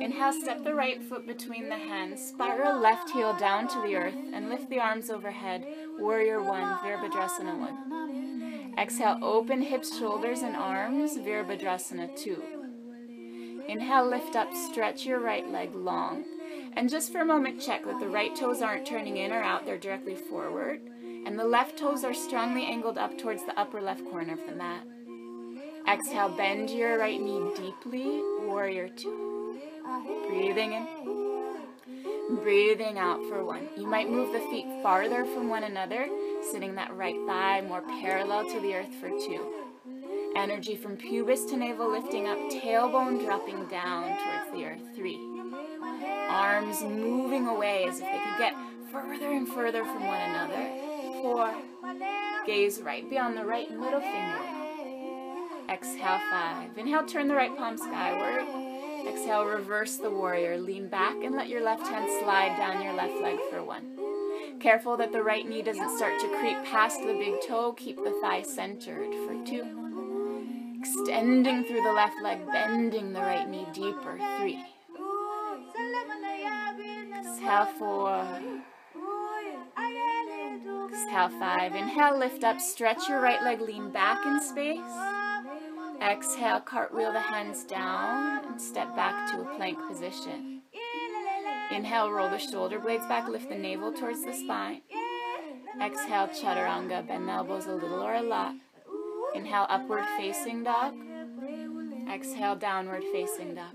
[0.00, 2.20] Inhale, step the right foot between the hands.
[2.20, 5.66] Spiral left heel down to the earth and lift the arms overhead.
[5.98, 8.74] Warrior one, Virabhadrasana one.
[8.78, 11.16] Exhale, open hips, shoulders, and arms.
[11.16, 12.42] Virabhadrasana two.
[13.68, 16.24] Inhale, lift up, stretch your right leg long.
[16.74, 19.64] And just for a moment, check that the right toes aren't turning in or out,
[19.64, 20.82] they're directly forward.
[21.24, 24.54] And the left toes are strongly angled up towards the upper left corner of the
[24.54, 24.86] mat.
[25.88, 29.25] Exhale, bend your right knee deeply, warrior two.
[30.28, 30.86] Breathing in.
[32.42, 33.68] Breathing out for one.
[33.76, 36.08] You might move the feet farther from one another,
[36.50, 39.52] sitting that right thigh more parallel to the earth for two.
[40.34, 44.82] Energy from pubis to navel lifting up, tailbone dropping down towards the earth.
[44.94, 45.20] Three.
[46.28, 48.54] Arms moving away as if they could get
[48.92, 50.68] further and further from one another.
[51.22, 51.54] Four.
[52.44, 54.40] Gaze right beyond the right middle finger.
[55.68, 56.76] Exhale, five.
[56.76, 58.75] Inhale, turn the right palm skyward.
[59.08, 60.58] Exhale, reverse the warrior.
[60.58, 63.96] Lean back and let your left hand slide down your left leg for one.
[64.60, 67.72] Careful that the right knee doesn't start to creep past the big toe.
[67.72, 69.64] Keep the thigh centered for two.
[70.78, 74.18] Extending through the left leg, bending the right knee deeper.
[74.38, 74.64] Three.
[77.18, 78.40] Exhale, four.
[80.92, 81.74] Exhale, five.
[81.74, 85.15] Inhale, lift up, stretch your right leg, lean back in space.
[86.02, 90.62] Exhale, cartwheel the hands down and step back to a plank position.
[91.70, 94.82] Inhale, roll the shoulder blades back, lift the navel towards the spine.
[95.82, 98.54] Exhale, chaturanga, bend the elbows a little or a lot.
[99.34, 100.94] Inhale, upward facing dog.
[102.12, 103.74] Exhale, downward facing dog.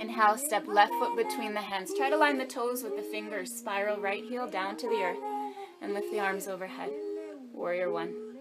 [0.00, 1.92] Inhale, step left foot between the hands.
[1.96, 3.52] Try to line the toes with the fingers.
[3.52, 5.18] Spiral right heel down to the earth
[5.80, 6.90] and lift the arms overhead.
[7.52, 8.31] Warrior one.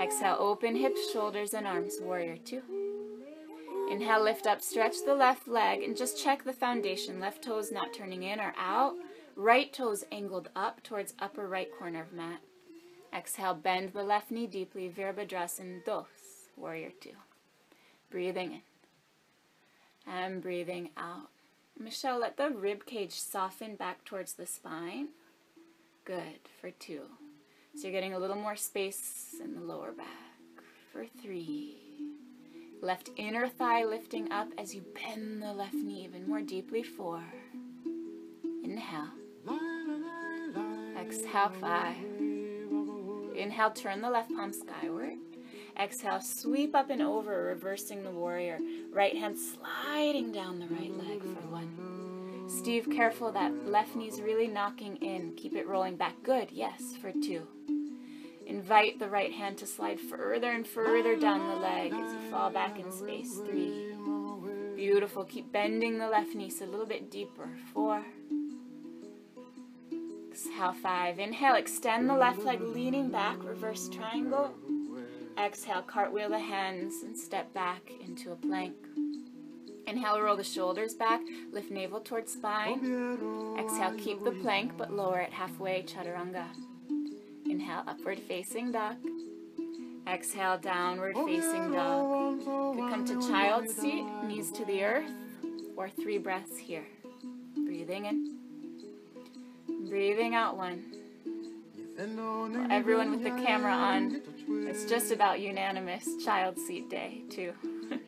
[0.00, 1.96] Exhale, open hips, shoulders, and arms.
[2.00, 2.62] Warrior two.
[3.90, 7.18] Inhale, lift up, stretch the left leg, and just check the foundation.
[7.18, 8.94] Left toes not turning in or out.
[9.34, 12.40] Right toes angled up towards upper right corner of mat.
[13.12, 14.88] Exhale, bend the left knee deeply.
[14.88, 16.06] Virabhadrasana dos.
[16.56, 17.16] Warrior two.
[18.10, 18.62] Breathing in.
[20.06, 21.30] And breathing out.
[21.78, 25.08] Michelle, let the rib cage soften back towards the spine.
[26.04, 27.02] Good, for two.
[27.74, 30.06] So you're getting a little more space in the lower back
[30.92, 31.76] for three.
[32.80, 36.82] Left inner thigh lifting up as you bend the left knee even more deeply.
[36.82, 37.22] Four.
[38.64, 39.10] Inhale.
[40.98, 41.96] Exhale, five.
[43.36, 45.18] Inhale, turn the left palm skyward.
[45.80, 48.58] Exhale, sweep up and over, reversing the warrior.
[48.92, 51.87] Right hand sliding down the right leg for one.
[52.48, 55.34] Steve, careful that left knee's really knocking in.
[55.36, 56.14] Keep it rolling back.
[56.22, 57.46] Good, yes, for two.
[58.46, 62.50] Invite the right hand to slide further and further down the leg as you fall
[62.50, 63.36] back in space.
[63.36, 63.94] Three.
[64.74, 65.24] Beautiful.
[65.24, 67.50] Keep bending the left knee so a little bit deeper.
[67.74, 68.02] Four.
[70.30, 71.18] Exhale, five.
[71.18, 74.54] Inhale, extend the left leg, leaning back, reverse triangle.
[75.38, 78.74] Exhale, cartwheel the hands and step back into a plank.
[79.88, 82.78] Inhale, roll the shoulders back, lift navel towards spine.
[83.58, 86.44] Exhale, keep the plank but lower it halfway, chaturanga.
[87.46, 88.96] Inhale, upward facing dog.
[90.06, 92.38] Exhale, downward facing dog.
[92.44, 95.10] Could come to child's seat, knees to the earth,
[95.74, 96.84] or three breaths here.
[97.54, 98.36] Breathing in.
[99.88, 100.84] Breathing out one.
[101.96, 104.20] Well, everyone with the camera on,
[104.68, 107.54] it's just about unanimous child seat day, too.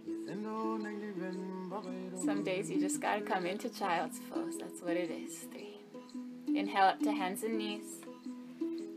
[2.25, 4.59] Some days you just gotta come into child's pose.
[4.59, 5.39] That's what it is.
[5.51, 5.79] Three.
[6.55, 8.05] Inhale up to hands and knees.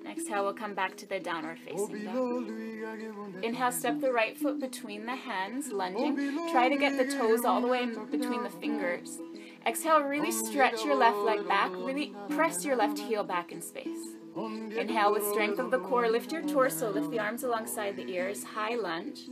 [0.09, 3.43] Exhale, we'll come back to the downward facing dog.
[3.43, 6.15] Inhale, step the right foot between the hands, lunging.
[6.51, 9.19] Try to get the toes all the way between the fingers.
[9.65, 11.71] Exhale, really stretch your left leg back.
[11.71, 14.17] Really press your left heel back in space.
[14.35, 18.43] Inhale with strength of the core, lift your torso, lift the arms alongside the ears,
[18.43, 19.29] high lunge.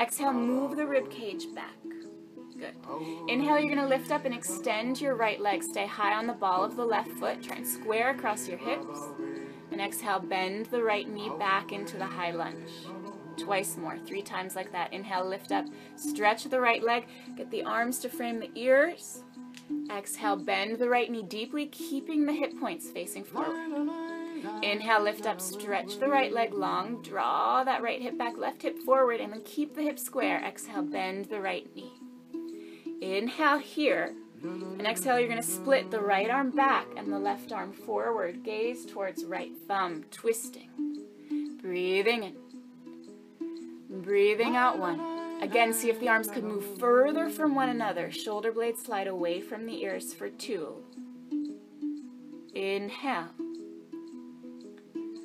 [0.00, 1.76] Exhale, move the rib cage back.
[2.58, 2.74] Good.
[3.28, 5.62] Inhale, you're going to lift up and extend your right leg.
[5.62, 7.42] Stay high on the ball of the left foot.
[7.42, 9.00] Try and square across your hips.
[9.70, 12.70] And exhale, bend the right knee back into the high lunge.
[13.36, 14.92] Twice more, three times like that.
[14.92, 15.66] Inhale, lift up,
[15.96, 19.22] stretch the right leg, get the arms to frame the ears.
[19.94, 23.90] Exhale, bend the right knee deeply, keeping the hip points facing forward.
[24.62, 28.78] Inhale, lift up, stretch the right leg long, draw that right hip back, left hip
[28.78, 30.42] forward, and then keep the hip square.
[30.42, 31.92] Exhale, bend the right knee.
[33.00, 37.52] Inhale here, and exhale, you're going to split the right arm back and the left
[37.52, 38.42] arm forward.
[38.42, 40.70] Gaze towards right thumb, twisting.
[41.60, 42.36] Breathing in.
[44.02, 45.00] Breathing out one.
[45.42, 48.10] Again, see if the arms could move further from one another.
[48.10, 50.82] Shoulder blades slide away from the ears for two.
[52.54, 53.28] Inhale.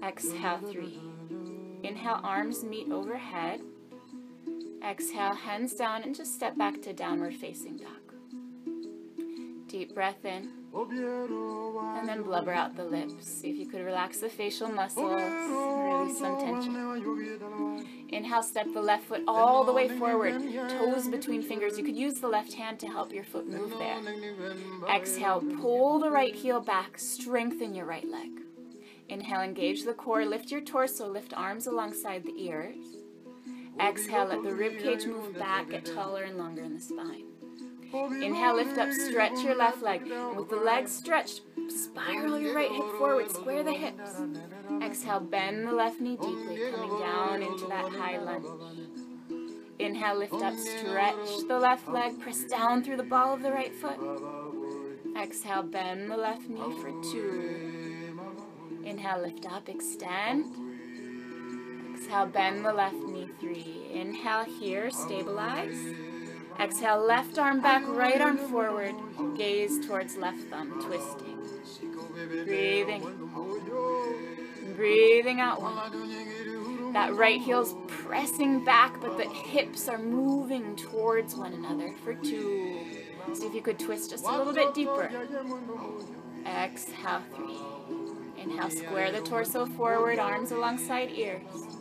[0.03, 0.99] Exhale, three.
[1.83, 3.61] Inhale, arms meet overhead.
[4.83, 7.87] Exhale, hands down and just step back to downward facing dog.
[9.67, 10.49] Deep breath in.
[10.73, 13.27] And then blubber out the lips.
[13.27, 16.75] See if you could relax the facial muscles, release some tension.
[18.09, 21.77] Inhale, step the left foot all the way forward, toes between fingers.
[21.77, 24.01] You could use the left hand to help your foot move there.
[24.93, 28.29] Exhale, pull the right heel back, strengthen your right leg.
[29.09, 33.00] Inhale, engage the core, lift your torso, lift arms alongside the ears.
[33.81, 37.25] Exhale, let the rib cage move back, get taller and longer in the spine.
[37.93, 40.03] Inhale, lift up, stretch your left leg.
[40.35, 44.21] With the legs stretched, spiral your right hip forward, square the hips.
[44.81, 48.45] Exhale, bend the left knee deeply, coming down into that high lunge.
[49.79, 53.73] Inhale, lift up, stretch the left leg, press down through the ball of the right
[53.73, 53.99] foot.
[55.19, 58.17] Exhale, bend the left knee for two.
[58.85, 60.70] Inhale, lift up, extend.
[62.11, 63.87] Exhale, bend the left knee, three.
[63.93, 65.77] Inhale here, stabilize.
[66.59, 68.93] Exhale, left arm back, right arm forward.
[69.37, 71.37] Gaze towards left thumb, twisting.
[72.43, 73.29] Breathing.
[74.75, 76.91] Breathing out one.
[76.91, 82.77] That right heel's pressing back, but the hips are moving towards one another for two.
[83.33, 85.09] See if you could twist just a little bit deeper.
[86.45, 87.57] Exhale, three.
[88.37, 91.71] Inhale, square the torso forward, arms alongside ears.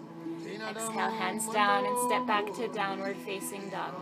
[0.68, 3.94] Exhale, hands down and step back to downward facing dog.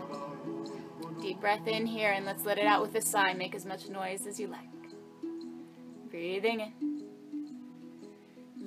[1.21, 3.33] Deep breath in here and let's let it out with a sigh.
[3.33, 4.67] Make as much noise as you like.
[6.09, 7.03] Breathing in.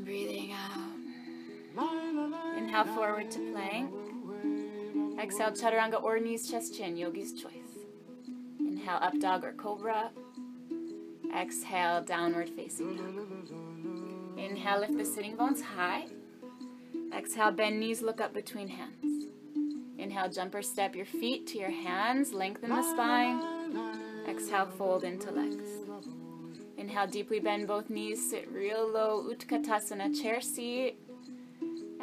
[0.05, 0.93] Breathing out.
[2.57, 3.91] Inhale forward to plank.
[5.21, 7.87] Exhale, chaturanga or knees, chest, chin, yogi's choice.
[8.59, 10.11] Inhale, up dog or cobra.
[11.35, 13.29] Exhale, downward facing dog.
[14.39, 16.07] Inhale, lift the sitting bones high.
[17.17, 19.27] Exhale, bend knees, look up between hands.
[19.99, 23.43] Inhale, jumper step your feet to your hands, lengthen the spine.
[24.27, 25.69] Exhale, fold into legs.
[26.77, 30.97] Inhale, deeply bend both knees, sit real low, Utkatasana, chair seat.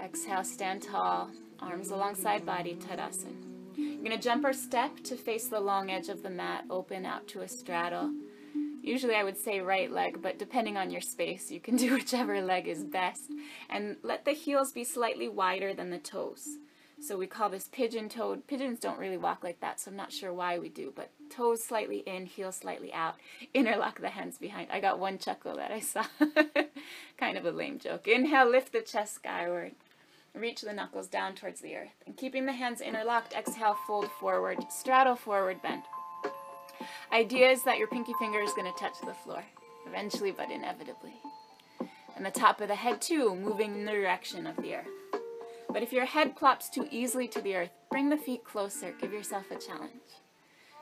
[0.01, 1.30] Exhale, stand tall,
[1.60, 3.36] arms alongside body, Tadasana.
[3.76, 7.05] You're going to jump or step to face the long edge of the mat, open
[7.05, 8.12] out to a straddle.
[8.82, 12.42] Usually I would say right leg, but depending on your space, you can do whichever
[12.42, 13.32] leg is best.
[13.70, 16.58] And let the heels be slightly wider than the toes.
[17.02, 18.46] So we call this pigeon toed.
[18.48, 21.64] Pigeons don't really walk like that, so I'm not sure why we do, but toes
[21.64, 23.16] slightly in, heels slightly out.
[23.54, 24.68] Interlock the hands behind.
[24.72, 26.04] I got one chuckle that I saw.
[27.18, 28.08] kind of a lame joke.
[28.08, 29.74] Inhale, lift the chest skyward.
[30.36, 32.04] Reach the knuckles down towards the earth.
[32.06, 35.84] And keeping the hands interlocked, exhale, fold forward, straddle forward, bend.
[37.12, 39.44] Idea is that your pinky finger is going to touch the floor,
[39.88, 41.14] eventually but inevitably.
[42.16, 44.88] And the top of the head, too, moving in the direction of the earth.
[45.70, 48.94] But if your head plops too easily to the earth, bring the feet closer.
[49.00, 49.92] Give yourself a challenge.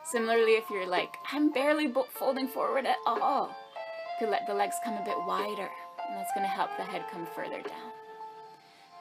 [0.05, 4.75] Similarly, if you're like, I'm barely folding forward at all, you could let the legs
[4.83, 5.69] come a bit wider.
[6.07, 7.91] And that's going to help the head come further down.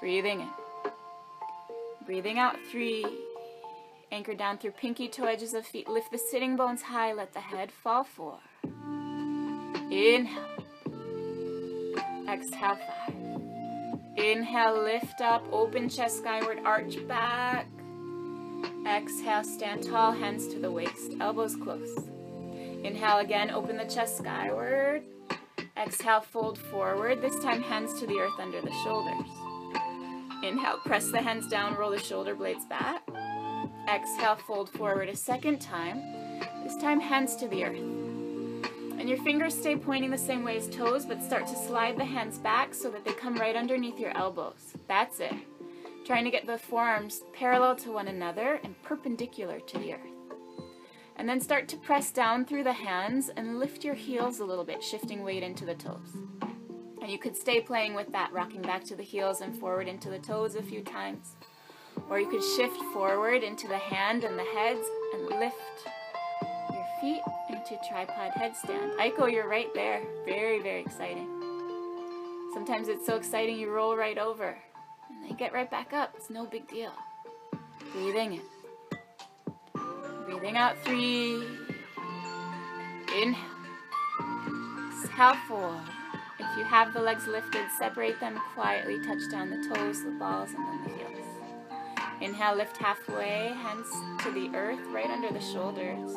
[0.01, 0.51] Breathing in.
[2.05, 3.05] Breathing out three.
[4.13, 5.89] Anchor down through pinky toe edges of feet.
[5.89, 7.13] Lift the sitting bones high.
[7.13, 8.39] Let the head fall four.
[9.91, 10.65] Inhale.
[12.29, 13.15] Exhale five.
[14.17, 17.67] Inhale, lift up, open chest skyward, arch back.
[18.87, 21.97] Exhale, stand tall, hands to the waist, elbows close.
[22.83, 25.03] Inhale again, open the chest skyward.
[25.77, 29.31] Exhale, fold forward, this time hands to the earth under the shoulders.
[30.43, 33.03] Inhale, press the hands down, roll the shoulder blades back.
[33.89, 36.03] Exhale, fold forward a second time.
[36.65, 37.79] This time, hands to the earth.
[38.99, 42.05] And your fingers stay pointing the same way as toes, but start to slide the
[42.05, 44.75] hands back so that they come right underneath your elbows.
[44.89, 45.35] That's it.
[46.05, 50.01] Trying to get the forearms parallel to one another and perpendicular to the earth.
[51.17, 54.65] And then start to press down through the hands and lift your heels a little
[54.65, 56.17] bit, shifting weight into the toes.
[57.01, 60.11] And you could stay playing with that, rocking back to the heels and forward into
[60.11, 61.37] the toes a few times.
[62.09, 65.57] Or you could shift forward into the hand and the heads and lift
[66.73, 68.97] your feet into tripod headstand.
[68.97, 70.03] Aiko, you're right there.
[70.25, 71.29] Very, very exciting.
[72.55, 74.57] Sometimes it's so exciting you roll right over.
[75.11, 76.15] And then get right back up.
[76.17, 76.93] It's no big deal.
[77.93, 78.43] Breathing in.
[80.27, 81.45] Breathing out three.
[83.21, 83.35] Inhale.
[85.03, 85.81] Exhale four.
[86.39, 88.99] If you have the legs lifted, separate them quietly.
[89.05, 91.26] Touch down the toes, the balls, and then the heels.
[92.21, 93.89] Inhale, lift halfway, hands
[94.23, 96.17] to the earth, right under the shoulders.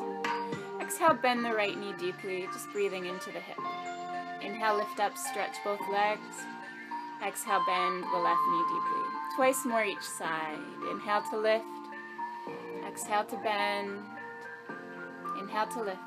[0.81, 3.57] Exhale, bend the right knee deeply, just breathing into the hip.
[4.41, 6.21] Inhale, lift up, stretch both legs.
[7.25, 9.05] Exhale, bend the left knee deeply.
[9.35, 10.59] Twice more each side.
[10.89, 11.65] Inhale to lift.
[12.87, 13.99] Exhale to bend.
[15.37, 15.99] Inhale to lift.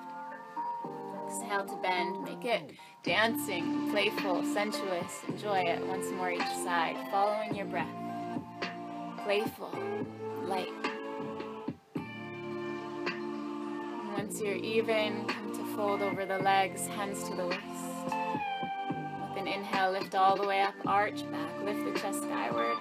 [1.26, 2.24] Exhale to bend.
[2.24, 2.72] Make it
[3.02, 5.20] dancing, playful, sensuous.
[5.28, 8.01] Enjoy it once more each side, following your breath.
[9.24, 9.70] Playful,
[10.42, 10.68] light.
[14.16, 17.60] Once you're even, come to fold over the legs, hands to the waist.
[18.04, 22.76] With an inhale, lift all the way up, arch back, lift the chest skyward.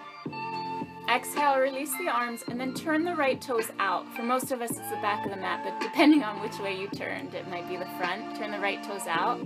[1.13, 4.11] Exhale, release the arms, and then turn the right toes out.
[4.15, 6.75] For most of us, it's the back of the mat, but depending on which way
[6.75, 8.35] you turned, it might be the front.
[8.35, 9.39] Turn the right toes out,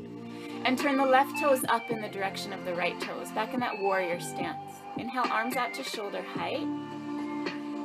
[0.64, 3.60] and turn the left toes up in the direction of the right toes, back in
[3.60, 4.76] that warrior stance.
[4.98, 6.66] Inhale, arms out to shoulder height.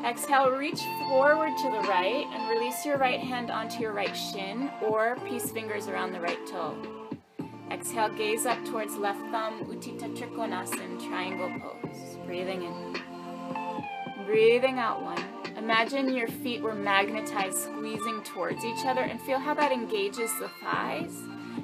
[0.04, 4.70] Exhale, reach forward to the right and release your right hand onto your right shin
[4.80, 6.74] or peace fingers around the right toe.
[7.70, 12.16] Exhale, gaze up towards left thumb, Utthita Trikonasana, triangle pose.
[12.26, 14.24] Breathing in.
[14.24, 15.22] Breathing out one.
[15.56, 20.48] Imagine your feet were magnetized, squeezing towards each other, and feel how that engages the
[20.62, 21.14] thighs.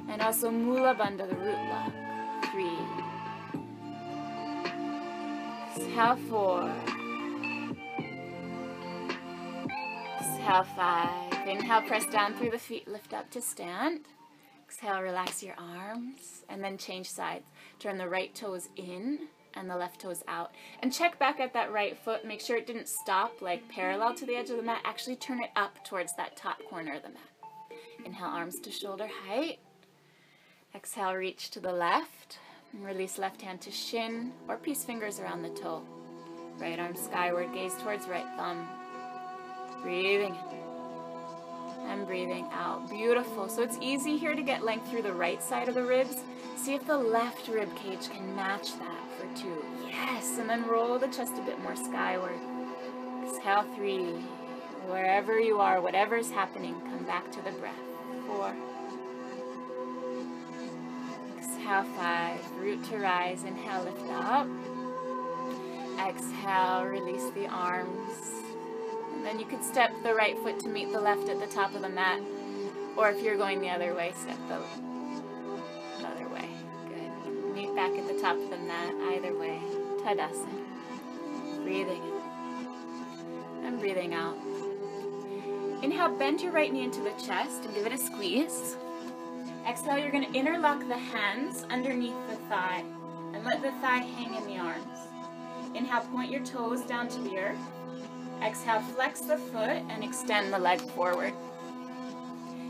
[0.09, 1.91] And also Mula Bandha, the root lock.
[2.51, 2.77] Three.
[5.75, 6.73] Exhale, four.
[10.47, 11.45] Exhale, five.
[11.45, 14.05] Inhale, press down through the feet, lift up to stand.
[14.65, 17.43] Exhale, relax your arms, and then change sides.
[17.79, 20.51] Turn the right toes in and the left toes out.
[20.81, 22.23] And check back at that right foot.
[22.23, 24.79] Make sure it didn't stop like parallel to the edge of the mat.
[24.85, 27.81] Actually turn it up towards that top corner of the mat.
[28.05, 29.59] Inhale, arms to shoulder height.
[30.73, 32.39] Exhale, reach to the left.
[32.71, 35.83] And release left hand to shin or peace fingers around the toe.
[36.57, 38.65] Right arm skyward, gaze towards right thumb.
[39.83, 40.57] Breathing in
[41.87, 42.89] and breathing out.
[42.89, 43.47] Beautiful.
[43.47, 46.17] So it's easy here to get length through the right side of the ribs.
[46.55, 49.63] See if the left rib cage can match that for two.
[49.87, 52.39] Yes, and then roll the chest a bit more skyward.
[53.23, 54.13] Exhale three.
[54.87, 57.75] Wherever you are, whatever's happening, come back to the breath.
[58.25, 58.55] Four.
[61.37, 62.51] Exhale five.
[62.59, 63.43] Root to rise.
[63.43, 64.47] Inhale, lift up.
[65.99, 68.46] Exhale, release the arms.
[69.23, 71.81] Then you could step the right foot to meet the left at the top of
[71.81, 72.21] the mat.
[72.95, 74.55] Or if you're going the other way, step the
[76.05, 76.49] other way.
[76.87, 77.53] Good.
[77.53, 79.61] Meet back at the top of the mat, either way.
[80.03, 80.63] Tadasana.
[81.63, 83.65] Breathing in.
[83.65, 84.37] and breathing out.
[85.83, 88.77] Inhale, bend your right knee into the chest and give it a squeeze.
[89.67, 92.83] Exhale, you're going to interlock the hands underneath the thigh
[93.33, 94.97] and let the thigh hang in the arms.
[95.75, 97.59] Inhale, point your toes down to the earth.
[98.43, 101.33] Exhale, flex the foot and extend the leg forward.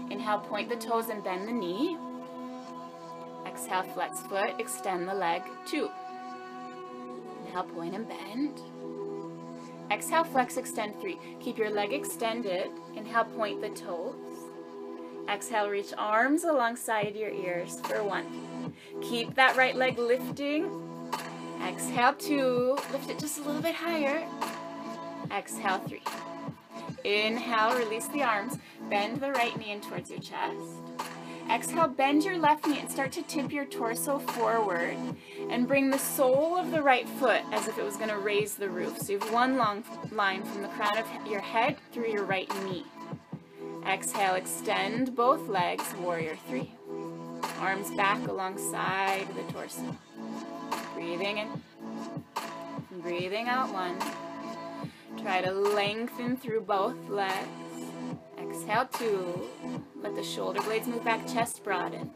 [0.10, 1.98] Inhale, point the toes and bend the knee.
[3.46, 5.90] Exhale, flex foot, extend the leg, two.
[7.46, 8.62] Inhale, point and bend.
[9.92, 11.20] Exhale, flex, extend, three.
[11.40, 12.70] Keep your leg extended.
[12.96, 14.16] Inhale, point the toes.
[15.30, 18.74] Exhale, reach arms alongside your ears for one.
[19.02, 20.70] Keep that right leg lifting.
[21.66, 22.78] Exhale, two.
[22.92, 24.26] Lift it just a little bit higher.
[25.32, 26.02] Exhale, three.
[27.04, 28.58] Inhale, release the arms.
[28.90, 30.56] Bend the right knee in towards your chest.
[31.50, 34.98] Exhale, bend your left knee and start to tip your torso forward
[35.50, 38.56] and bring the sole of the right foot as if it was going to raise
[38.56, 38.98] the roof.
[38.98, 42.52] So you have one long line from the crown of your head through your right
[42.66, 42.86] knee.
[43.86, 46.74] Exhale, extend both legs, warrior three.
[47.60, 49.96] Arms back alongside the torso.
[50.94, 51.64] Breathing in.
[53.02, 53.98] Breathing out one.
[55.22, 57.48] Try to lengthen through both legs.
[58.40, 59.50] Exhale, two.
[60.02, 62.12] Let the shoulder blades move back, chest broaden.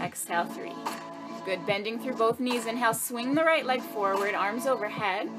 [0.00, 0.72] Exhale, three.
[1.44, 2.66] Good, bending through both knees.
[2.66, 5.30] Inhale, swing the right leg forward, arms overhead.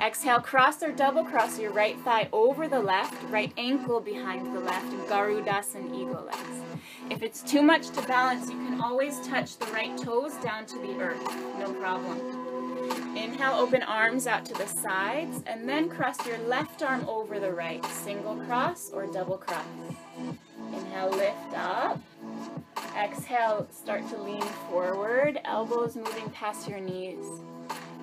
[0.00, 4.60] Exhale, cross or double cross your right thigh over the left, right ankle behind the
[4.60, 6.62] left, Garudasana eagle legs.
[7.10, 10.78] If it's too much to balance, you can always touch the right toes down to
[10.78, 11.22] the earth,
[11.58, 12.41] no problem.
[13.16, 17.52] Inhale, open arms out to the sides, and then cross your left arm over the
[17.52, 17.84] right.
[17.86, 19.64] Single cross or double cross.
[20.72, 22.00] Inhale, lift up.
[22.96, 27.24] Exhale, start to lean forward, elbows moving past your knees.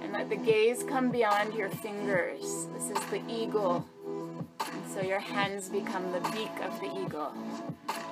[0.02, 2.68] And let the gaze come beyond your fingers.
[2.74, 3.86] This is the eagle.
[4.08, 7.34] And so your hands become the beak of the eagle.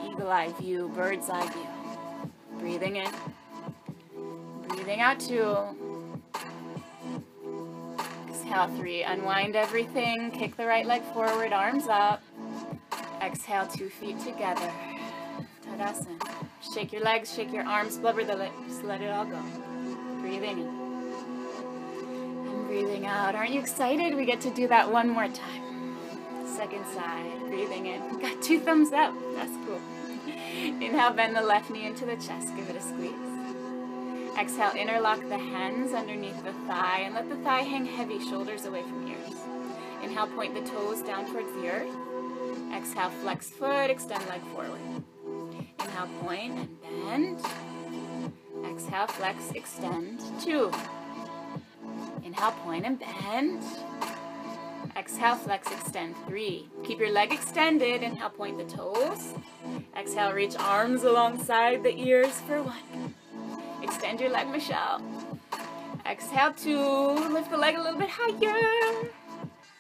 [0.05, 1.68] Eagle eye view, bird's eye view.
[2.59, 3.11] Breathing in.
[4.68, 5.97] Breathing out two.
[8.48, 9.04] Exhale, three.
[9.04, 10.32] Unwind everything.
[10.32, 12.24] Kick the right leg forward, arms up.
[13.22, 14.72] Exhale, two feet together.
[15.66, 16.45] Tadasana.
[16.74, 18.82] Shake your legs, shake your arms, blubber the lips.
[18.86, 19.41] Let it all go.
[20.22, 20.68] Breathing in.
[22.48, 23.36] And breathing out.
[23.36, 24.16] Aren't you excited?
[24.16, 25.98] We get to do that one more time.
[26.45, 27.39] Second side.
[27.50, 28.18] Breathing in.
[28.20, 29.14] Got two thumbs up.
[29.36, 29.82] That's cool.
[30.26, 32.56] Inhale, bend the left knee into the chest.
[32.56, 33.26] Give it a squeeze.
[34.38, 38.83] Exhale, interlock the hands underneath the thigh and let the thigh hang heavy, shoulders away
[38.83, 39.33] from ears.
[40.03, 41.95] Inhale, point the toes down towards the earth.
[42.71, 44.79] Exhale, flex foot, extend leg forward.
[45.79, 47.39] Inhale, point and bend.
[48.69, 50.71] Exhale, flex, extend, two.
[52.23, 53.63] Inhale, point and bend.
[54.95, 56.69] Exhale, flex, extend, three.
[56.83, 58.03] Keep your leg extended.
[58.03, 59.33] Inhale, point the toes.
[59.97, 63.15] Exhale, reach arms alongside the ears for one.
[63.88, 65.01] Extend your leg, Michelle.
[66.05, 66.77] Exhale, two.
[67.31, 69.09] Lift the leg a little bit higher.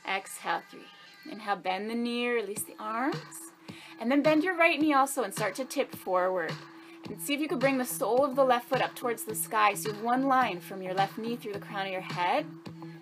[0.07, 0.79] Exhale, three.
[1.29, 3.17] Inhale, bend the knee, release the arms.
[3.99, 6.53] And then bend your right knee also and start to tip forward.
[7.09, 9.35] And see if you could bring the sole of the left foot up towards the
[9.35, 9.73] sky.
[9.73, 12.45] So you have one line from your left knee through the crown of your head.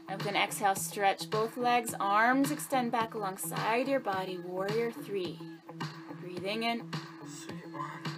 [0.07, 4.37] And with an exhale, stretch both legs, arms extend back alongside your body.
[4.37, 5.39] Warrior three.
[6.21, 6.89] Breathing in.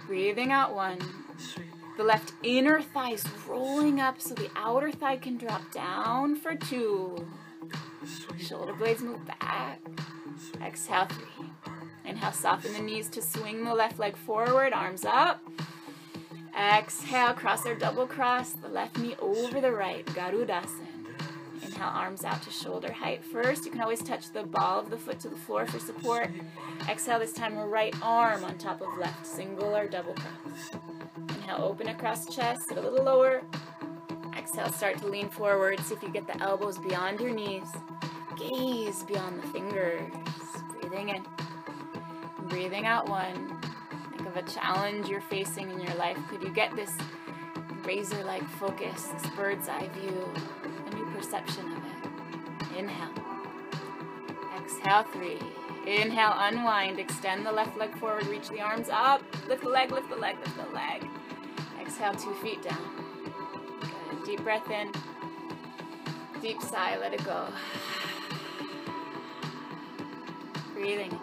[0.06, 0.98] Breathing out one.
[1.98, 6.54] The left inner thigh is rolling up so the outer thigh can drop down for
[6.54, 7.26] two.
[8.38, 9.80] Shoulder blades move back.
[10.62, 11.46] Exhale, three.
[12.04, 15.42] Inhale, soften the knees to swing the left leg forward, arms up.
[16.56, 20.86] Exhale, cross or double cross the left knee over the right, Garudasana.
[21.64, 23.64] Inhale, arms out to shoulder height first.
[23.64, 26.30] You can always touch the ball of the foot to the floor for support.
[26.88, 30.80] Exhale, this time right arm on top of left, single or double cross.
[31.48, 33.42] Inhale, open across chest, sit a little lower.
[34.36, 35.80] Exhale, start to lean forward.
[35.80, 37.68] See if you get the elbows beyond your knees.
[38.36, 40.12] Gaze beyond the fingers.
[40.78, 41.24] Breathing in.
[42.48, 43.58] Breathing out one.
[44.10, 46.18] Think of a challenge you're facing in your life.
[46.28, 46.92] Could you get this
[47.82, 50.28] razor-like focus, this bird's eye view,
[50.86, 52.78] a new perception of it?
[52.78, 53.24] Inhale.
[54.54, 55.38] Exhale, three.
[55.86, 56.98] Inhale, unwind.
[56.98, 58.26] Extend the left leg forward.
[58.26, 59.22] Reach the arms up.
[59.48, 61.08] Lift the leg, lift the leg, lift the leg.
[61.98, 62.78] Exhale, two feet down.
[63.80, 64.24] Good.
[64.24, 64.92] Deep breath in.
[66.40, 67.48] Deep sigh, let it go.
[70.74, 71.18] Breathing.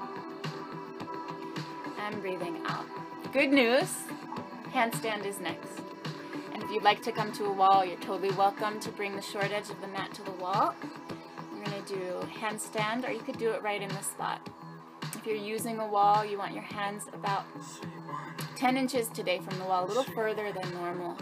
[1.98, 2.86] And breathing out.
[3.32, 3.90] Good news.
[4.74, 5.80] Handstand is next.
[6.54, 9.22] And if you'd like to come to a wall, you're totally welcome to bring the
[9.22, 10.76] short edge of the mat to the wall.
[11.54, 14.46] We're going to do handstand or you could do it right in the spot.
[15.26, 17.46] If you're using a wall, you want your hands about
[18.58, 21.18] 10 inches today from the wall, a little further than normal.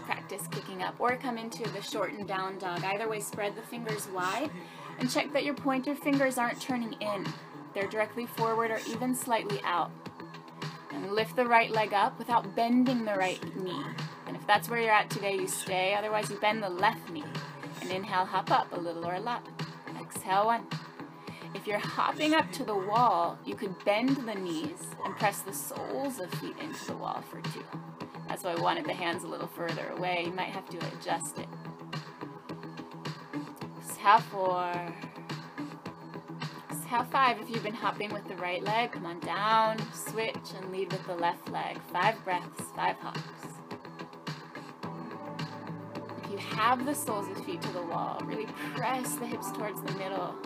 [0.00, 2.82] Practice kicking up or come into the shortened down dog.
[2.82, 4.50] Either way, spread the fingers wide
[4.98, 7.24] and check that your pointer fingers aren't turning in.
[7.74, 9.92] They're directly forward or even slightly out.
[10.92, 13.84] And lift the right leg up without bending the right knee.
[14.26, 15.94] And if that's where you're at today, you stay.
[15.94, 17.22] Otherwise, you bend the left knee.
[17.82, 19.46] And inhale, hop up a little or a lot.
[20.00, 20.66] Exhale, one.
[21.52, 25.52] If you're hopping up to the wall, you could bend the knees and press the
[25.52, 27.64] soles of feet into the wall for two.
[28.28, 30.22] That's why I wanted the hands a little further away.
[30.26, 31.48] You might have to adjust it.
[33.80, 34.72] Exhale, four.
[36.70, 37.40] Exhale, five.
[37.40, 41.04] If you've been hopping with the right leg, come on down, switch, and lead with
[41.08, 41.80] the left leg.
[41.92, 43.20] Five breaths, five hops.
[46.22, 48.46] If you have the soles of feet to the wall, really
[48.76, 50.36] press the hips towards the middle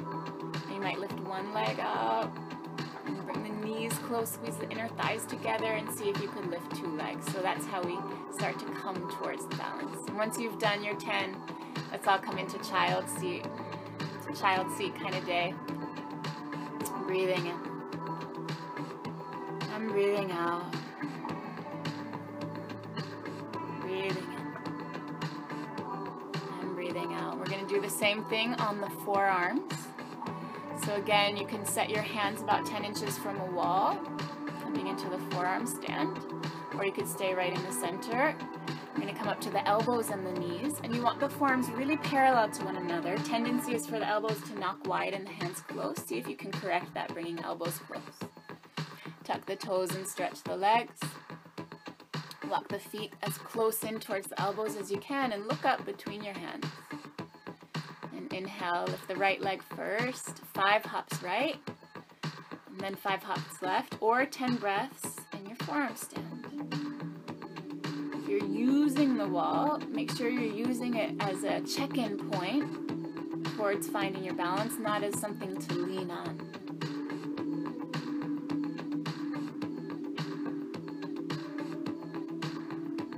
[0.85, 2.31] might lift one leg up
[3.07, 6.51] and bring the knees close, squeeze the inner thighs together and see if you can
[6.51, 7.25] lift two legs.
[7.33, 7.97] So that's how we
[8.37, 10.07] start to come towards the balance.
[10.07, 11.35] And once you've done your 10,
[11.91, 13.47] let's all come into child seat.
[14.39, 15.55] Child seat kind of day.
[17.07, 17.59] Breathing in.
[19.73, 20.71] I'm breathing out.
[23.81, 24.57] Breathing in.
[26.61, 27.39] And breathing out.
[27.39, 29.84] We're going to do the same thing on the forearms.
[30.85, 33.99] So again, you can set your hands about 10 inches from a wall,
[34.61, 36.19] coming into the forearm stand,
[36.77, 38.37] or you could stay right in the center.
[38.69, 41.29] You're going to come up to the elbows and the knees, and you want the
[41.29, 43.17] forearms really parallel to one another.
[43.19, 45.97] Tendency is for the elbows to knock wide and the hands close.
[46.05, 48.31] See if you can correct that, bringing elbows close.
[49.25, 51.01] Tuck the toes and stretch the legs.
[52.51, 55.87] Walk the feet as close in towards the elbows as you can, and look up
[55.87, 56.67] between your hands.
[58.35, 60.41] Inhale, lift the right leg first.
[60.55, 61.57] Five hops right.
[62.69, 63.97] And then five hops left.
[64.01, 66.41] Or 10 breaths in your forearm stand.
[68.15, 73.87] If you're using the wall, make sure you're using it as a check-in point towards
[73.87, 76.41] finding your balance, not as something to lean on.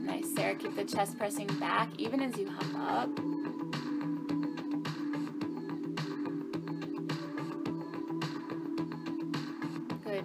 [0.02, 0.54] Nice, Sarah.
[0.56, 3.45] Keep the chest pressing back even as you hop up.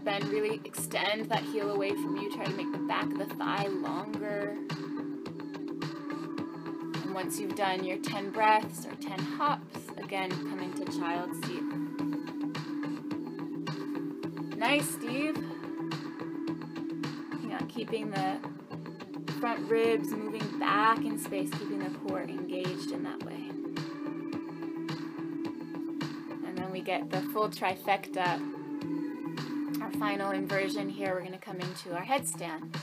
[0.03, 2.31] Then really extend that heel away from you.
[2.33, 4.57] Try to make the back of the thigh longer.
[7.03, 11.63] And once you've done your 10 breaths or 10 hops, again, come into child seat.
[14.57, 15.37] Nice, Steve.
[17.47, 18.39] Yeah, keeping the
[19.39, 23.49] front ribs moving back in space, keeping the core engaged in that way.
[26.45, 28.39] And then we get the full trifecta
[30.01, 32.75] final inversion here, we're going to come into our headstand.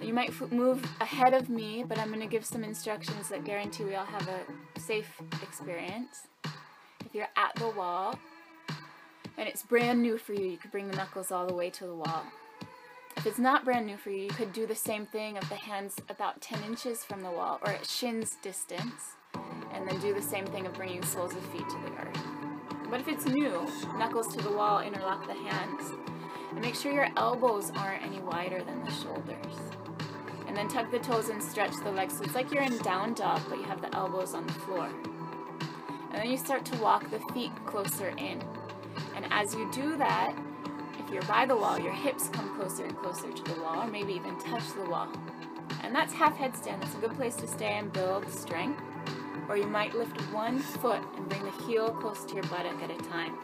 [0.00, 3.84] You might move ahead of me, but I'm going to give some instructions that guarantee
[3.84, 5.08] we all have a safe
[5.44, 6.26] experience.
[7.04, 8.18] If you're at the wall
[9.38, 11.86] and it's brand new for you, you could bring the knuckles all the way to
[11.86, 12.24] the wall.
[13.16, 15.54] If it's not brand new for you, you could do the same thing of the
[15.54, 19.12] hands about 10 inches from the wall or at shin's distance,
[19.72, 21.95] and then do the same thing of bringing soles of feet to the.
[22.90, 23.66] But if it's new,
[23.98, 25.92] knuckles to the wall, interlock the hands.
[26.50, 29.56] And make sure your elbows aren't any wider than the shoulders.
[30.46, 32.16] And then tuck the toes and stretch the legs.
[32.16, 34.88] So it's like you're in down dog, but you have the elbows on the floor.
[36.12, 38.42] And then you start to walk the feet closer in.
[39.14, 40.34] And as you do that,
[40.98, 43.86] if you're by the wall, your hips come closer and closer to the wall, or
[43.86, 45.08] maybe even touch the wall.
[45.82, 46.80] And that's half headstand.
[46.80, 48.80] That's a good place to stay and build strength
[49.48, 52.90] or you might lift one foot and bring the heel close to your buttock at
[52.90, 53.36] a time.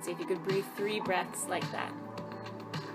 [0.00, 1.92] See if you could breathe three breaths like that.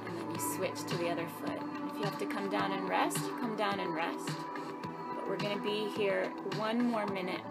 [0.08, 1.60] And then you switch to the other foot.
[1.90, 4.26] If you have to come down and rest, you come down and rest.
[5.14, 7.42] But we're going to be here one more minute.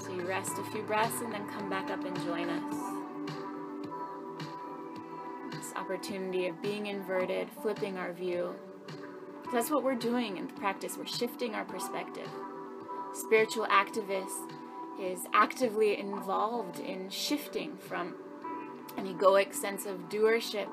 [0.00, 2.74] So you rest a few breaths and then come back up and join us.
[5.52, 8.54] This opportunity of being inverted, flipping our view.
[9.52, 10.96] That's what we're doing in practice.
[10.98, 12.28] We're shifting our perspective
[13.18, 14.52] spiritual activist
[15.00, 18.14] is actively involved in shifting from
[18.96, 20.68] an egoic sense of doership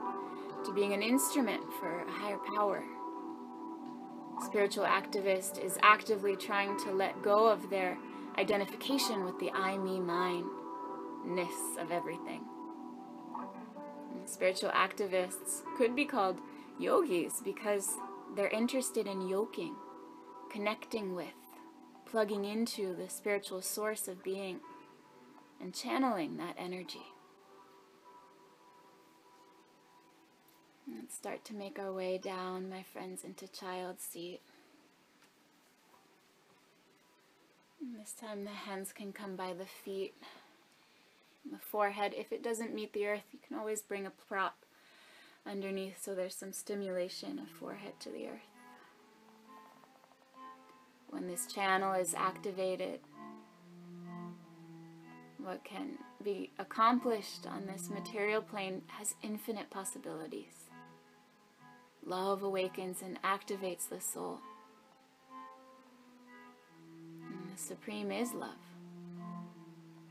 [0.64, 2.84] to being an instrument for a higher power.
[4.46, 7.98] Spiritual activist is actively trying to let go of their
[8.38, 10.46] identification with the I, me, mine
[11.26, 12.42] ness of everything.
[14.14, 16.40] And spiritual activists could be called
[16.80, 17.96] yogis because
[18.36, 19.76] they're interested in yoking,
[20.52, 21.34] connecting with,
[22.16, 24.58] plugging into the spiritual source of being
[25.62, 27.12] and channeling that energy.
[30.88, 34.40] Let's start to make our way down, my friends, into child seat.
[37.82, 40.14] And this time the hands can come by the feet,
[41.52, 42.14] the forehead.
[42.16, 44.64] If it doesn't meet the earth, you can always bring a prop
[45.46, 48.55] underneath so there's some stimulation of forehead to the earth.
[51.10, 53.00] When this channel is activated,
[55.38, 60.70] what can be accomplished on this material plane has infinite possibilities.
[62.04, 64.40] Love awakens and activates the soul.
[67.28, 68.50] And the Supreme is love.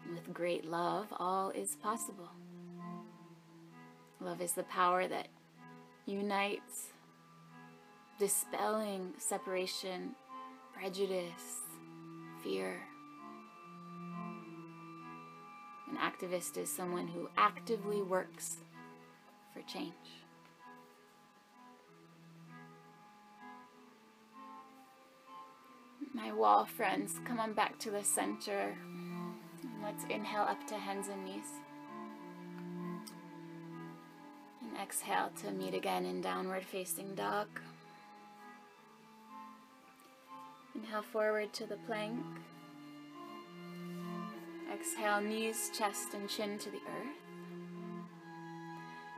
[0.09, 2.31] With great love, all is possible.
[4.21, 5.29] Love is the power that
[6.07, 6.89] unites,
[8.19, 10.15] dispelling separation,
[10.75, 11.63] prejudice,
[12.43, 12.81] fear.
[15.91, 18.59] An activist is someone who actively works
[19.53, 19.93] for change.
[26.13, 28.77] My wall friends, come on back to the center.
[29.83, 31.61] Let's inhale up to hands and knees.
[34.63, 37.49] And exhale to meet again in downward facing dog.
[40.75, 42.19] Inhale forward to the plank.
[44.73, 47.17] Exhale, knees, chest, and chin to the earth.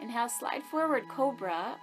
[0.01, 1.77] Inhale, slide forward, cobra.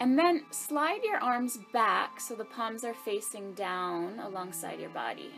[0.00, 5.30] And then slide your arms back so the palms are facing down alongside your body.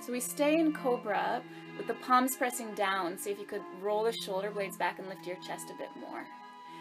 [0.00, 1.42] So we stay in Cobra
[1.78, 3.16] with the palms pressing down.
[3.16, 5.88] See if you could roll the shoulder blades back and lift your chest a bit
[5.98, 6.26] more.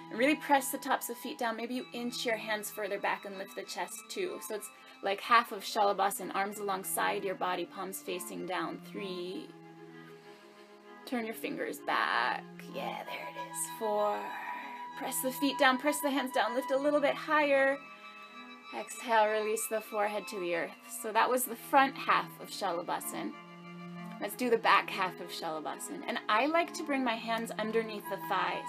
[0.10, 1.56] And really press the tops of feet down.
[1.56, 4.40] Maybe you inch your hands further back and lift the chest too.
[4.46, 4.70] So it's
[5.04, 8.80] like half of Shalabhasana, arms alongside your body, palms facing down.
[8.92, 9.48] Three.
[11.06, 12.44] Turn your fingers back.
[12.74, 13.58] Yeah, there it is.
[13.78, 14.18] Four.
[14.98, 17.78] Press the feet down, press the hands down, lift a little bit higher.
[18.80, 20.72] Exhale, release the forehead to the earth.
[21.02, 23.34] So that was the front half of Shalabhasana.
[24.22, 26.04] Let's do the back half of Shalabhasana.
[26.08, 28.64] And I like to bring my hands underneath the thighs.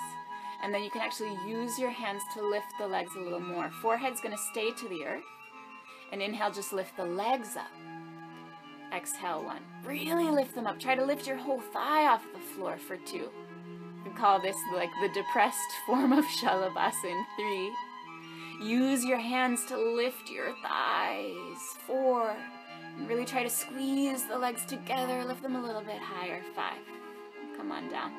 [0.62, 3.70] And then you can actually use your hands to lift the legs a little more.
[3.80, 5.22] Forehead's to stay to the earth.
[6.14, 7.72] And inhale, just lift the legs up.
[8.96, 9.62] Exhale, one.
[9.84, 10.78] Really lift them up.
[10.78, 13.30] Try to lift your whole thigh off the floor for two
[14.04, 17.24] We call this like the depressed form of Shalabhasana.
[17.36, 17.72] Three.
[18.62, 21.58] Use your hands to lift your thighs.
[21.84, 22.36] Four.
[22.96, 25.24] And really try to squeeze the legs together.
[25.24, 26.40] Lift them a little bit higher.
[26.54, 26.78] Five.
[27.56, 28.12] Come on down.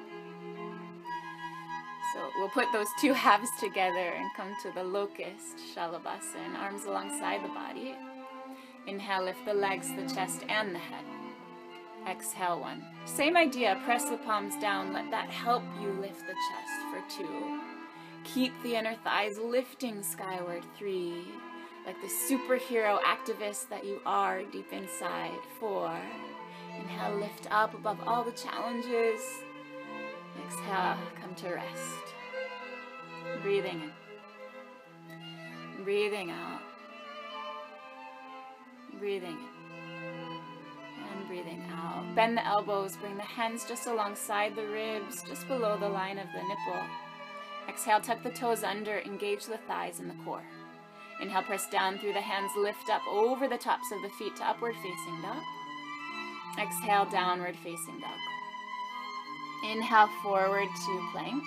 [2.16, 6.58] So we'll put those two halves together and come to the locust Shalabhasana.
[6.58, 7.94] Arms alongside the body.
[8.88, 11.04] Inhale, lift the legs, the chest, and the head.
[12.08, 12.86] Exhale one.
[13.04, 14.94] Same idea, press the palms down.
[14.94, 17.60] Let that help you lift the chest for two.
[18.24, 20.64] Keep the inner thighs lifting skyward.
[20.78, 21.26] Three.
[21.86, 25.38] Like the superhero activist that you are deep inside.
[25.60, 26.00] Four.
[26.80, 29.22] Inhale, lift up above all the challenges.
[30.46, 32.05] Exhale, come to rest.
[33.42, 33.92] Breathing in.
[35.84, 36.62] Breathing out.
[39.00, 40.40] Breathing in
[41.12, 42.16] And breathing out.
[42.16, 46.28] Bend the elbows, bring the hands just alongside the ribs, just below the line of
[46.34, 46.84] the nipple.
[47.68, 50.44] Exhale, tuck the toes under, engage the thighs and the core.
[51.22, 54.44] Inhale, press down through the hands, lift up over the tops of the feet to
[54.44, 55.44] upward facing dog.
[56.60, 58.20] Exhale, downward facing dog.
[59.72, 61.44] Inhale, forward to plank.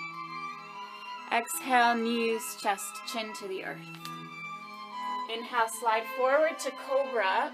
[1.31, 3.77] Exhale, knees, chest, chin to the earth.
[5.31, 7.51] Inhale, slide forward to cobra.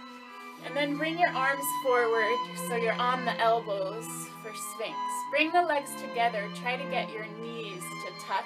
[0.65, 2.37] And then bring your arms forward
[2.69, 4.07] so you're on the elbows
[4.41, 4.97] for Sphinx.
[5.29, 6.47] Bring the legs together.
[6.55, 8.45] Try to get your knees to touch.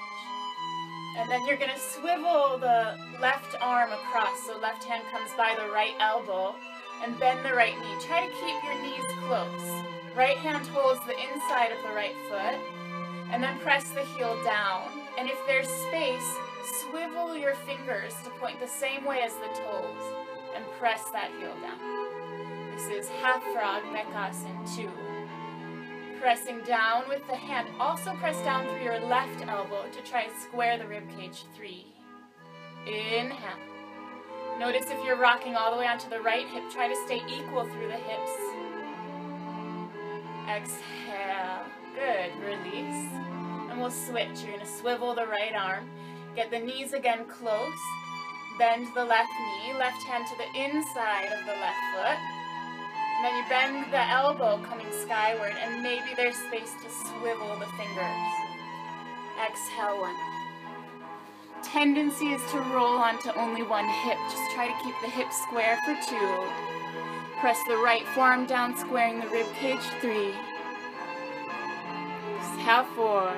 [1.18, 5.54] And then you're going to swivel the left arm across so left hand comes by
[5.56, 6.56] the right elbow
[7.04, 8.06] and bend the right knee.
[8.08, 9.84] Try to keep your knees close.
[10.18, 12.58] Right hand holds the inside of the right foot
[13.32, 14.90] and then press the heel down.
[15.18, 16.36] And if there's space,
[16.82, 20.04] swivel your fingers to point the same way as the toes
[20.56, 21.80] and press that heel down.
[22.76, 24.90] This is half frog, Bhekasana 2.
[26.20, 27.68] Pressing down with the hand.
[27.80, 31.44] Also press down through your left elbow to try and square the rib cage.
[31.56, 31.86] 3.
[32.86, 33.38] Inhale.
[34.60, 37.64] Notice if you're rocking all the way onto the right hip, try to stay equal
[37.64, 38.32] through the hips.
[40.50, 41.66] Exhale.
[41.96, 42.32] Good.
[42.44, 43.39] Release.
[43.80, 44.44] We'll switch.
[44.44, 45.90] You're going to swivel the right arm.
[46.36, 47.80] Get the knees again close.
[48.60, 49.74] Bend the left knee.
[49.80, 52.20] Left hand to the inside of the left foot
[53.16, 57.68] And then you bend the elbow coming skyward, and maybe there's space to swivel the
[57.80, 58.30] fingers.
[59.48, 60.16] Exhale one.
[61.64, 64.18] Tendency is to roll onto only one hip.
[64.30, 66.48] Just try to keep the hip square for two.
[67.40, 70.34] Press the right forearm down, squaring the rib cage, three.
[72.40, 73.38] Exhale four.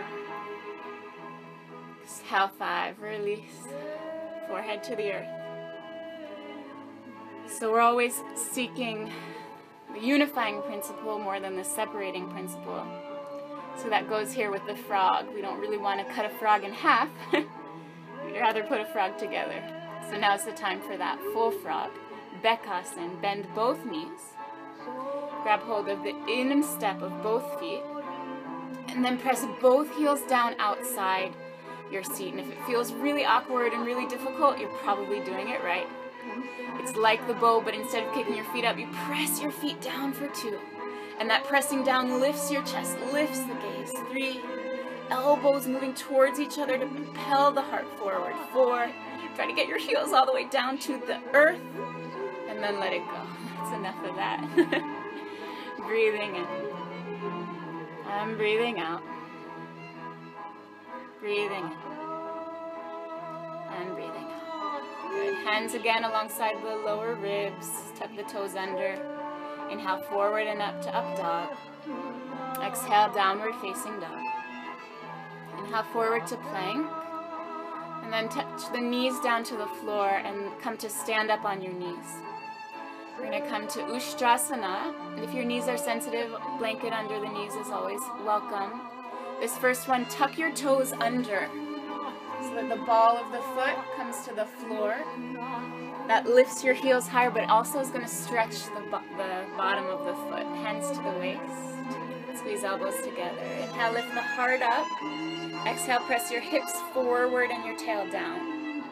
[2.32, 3.68] Exhale five, release.
[4.48, 5.28] Forehead to the earth.
[7.46, 9.12] So we're always seeking
[9.94, 12.88] the unifying principle more than the separating principle.
[13.76, 15.26] So that goes here with the frog.
[15.36, 17.10] We don't really want to cut a frog in half.
[17.34, 19.62] We'd rather put a frog together.
[20.06, 21.92] So now now's the time for that full frog.
[22.42, 23.22] Bhekasana.
[23.22, 24.38] Bend both knees.
[25.44, 27.84] Grab hold of the inner instep of both feet.
[28.88, 31.34] And then press both heels down outside
[31.92, 32.32] your seat.
[32.32, 35.88] And if it feels really awkward and really difficult, you're probably doing it right.
[36.80, 39.82] It's like the bow, but instead of kicking your feet up, you press your feet
[39.82, 40.60] down for two.
[41.20, 43.92] And that pressing down lifts your chest, lifts the gaze.
[44.10, 44.42] Three,
[45.10, 48.34] elbows moving towards each other to propel the heart forward.
[48.52, 48.90] Four,
[49.36, 51.60] try to get your heels all the way down to the earth,
[52.50, 53.22] and then let it go.
[53.58, 54.98] That's enough of that.
[55.88, 56.46] breathing in.
[58.08, 59.04] I'm breathing out.
[61.22, 61.72] Breathing in.
[63.78, 64.26] And breathing.
[65.12, 65.36] Good.
[65.46, 67.68] Hands again alongside the lower ribs.
[67.96, 68.98] Tuck the toes under.
[69.70, 71.56] Inhale forward and up to up dog.
[72.64, 74.20] Exhale, downward facing dog.
[75.60, 76.90] Inhale forward to plank.
[78.02, 81.62] And then touch the knees down to the floor and come to stand up on
[81.62, 82.16] your knees.
[83.20, 84.92] We're going to come to Ustrasana.
[85.14, 88.82] And if your knees are sensitive, blanket under the knees is always welcome.
[89.42, 91.50] This first one, tuck your toes under
[92.44, 94.96] so that the ball of the foot comes to the floor.
[96.08, 99.88] That lifts your heels higher, but also is going to stretch the, bo the bottom
[99.88, 100.46] of the foot.
[100.62, 102.38] Hands to the waist.
[102.38, 103.42] Squeeze elbows together.
[103.64, 104.86] Inhale, lift the heart up.
[105.66, 108.84] Exhale, press your hips forward and your tail down.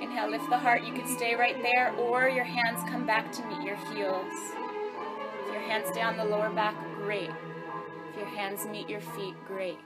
[0.00, 0.84] Inhale, lift the heart.
[0.84, 4.32] You can stay right there, or your hands come back to meet your heels.
[5.46, 7.30] If your hands stay on the lower back, great.
[8.10, 9.78] If your hands meet your feet, great.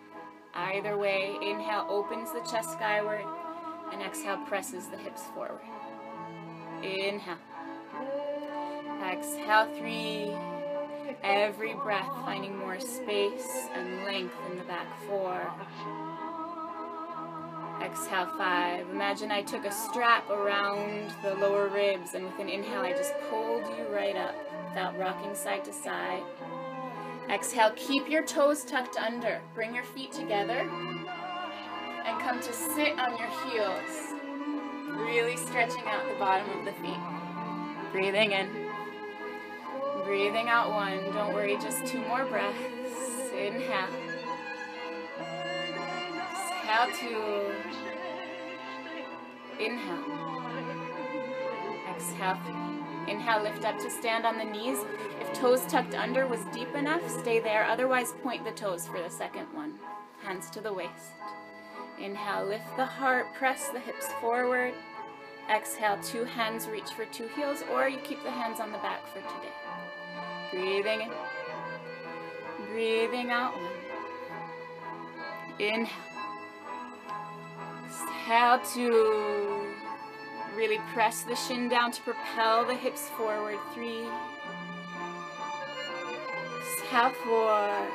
[0.55, 3.25] Either way, inhale opens the chest skyward,
[3.93, 5.61] and exhale presses the hips forward.
[6.83, 7.39] Inhale.
[9.03, 10.35] Exhale, three.
[11.23, 15.51] Every breath finding more space and length in the back, four.
[17.83, 18.89] Exhale, five.
[18.91, 23.15] Imagine I took a strap around the lower ribs, and with an inhale, I just
[23.31, 24.35] pulled you right up
[24.69, 26.23] without rocking side to side.
[27.33, 29.41] Exhale, keep your toes tucked under.
[29.55, 30.69] Bring your feet together
[32.05, 34.13] and come to sit on your heels.
[34.99, 36.99] Really stretching out the bottom of the feet.
[37.91, 38.49] Breathing in.
[40.05, 40.99] Breathing out one.
[41.15, 42.59] Don't worry, just two more breaths.
[43.35, 43.89] Inhale.
[46.69, 47.55] Exhale two.
[49.59, 50.43] Inhale.
[51.89, 52.72] Exhale three.
[53.09, 54.79] Inhale, lift up to stand on the knees.
[55.21, 57.65] If toes tucked under was deep enough, stay there.
[57.65, 59.79] Otherwise, point the toes for the second one.
[60.23, 61.15] Hands to the waist.
[61.99, 64.75] Inhale, lift the heart, press the hips forward.
[65.51, 69.07] Exhale, two hands reach for two heels, or you keep the hands on the back
[69.09, 69.53] for today.
[70.53, 71.11] Breathing in.
[72.71, 73.55] Breathing out.
[75.59, 75.89] Inhale.
[77.87, 79.62] Exhale to
[80.57, 83.59] really press the shin down to propel the hips forward.
[83.75, 84.07] Three.
[86.93, 87.89] Exhale, four.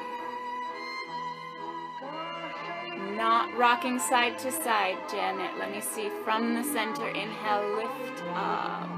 [3.16, 5.58] Not rocking side to side, Janet.
[5.60, 6.10] Let me see.
[6.24, 8.90] From the center, inhale, lift up.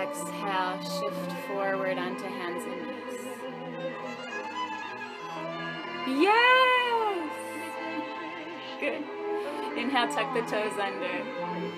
[0.00, 3.02] Exhale, shift forward onto hands and knees.
[6.22, 7.30] Yes!
[8.80, 9.21] Good.
[9.76, 11.72] Inhale, tuck the toes under.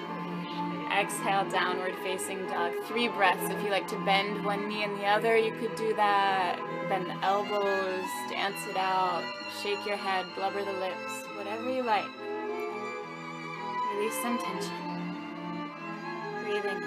[0.92, 2.72] Exhale, downward facing dog.
[2.86, 3.50] Three breaths.
[3.50, 6.58] If you like to bend one knee and the other, you could do that.
[6.88, 9.24] Bend the elbows, dance it out,
[9.62, 12.04] shake your head, blubber the lips, whatever you like.
[13.96, 14.72] Release some tension.
[16.42, 16.82] Breathing.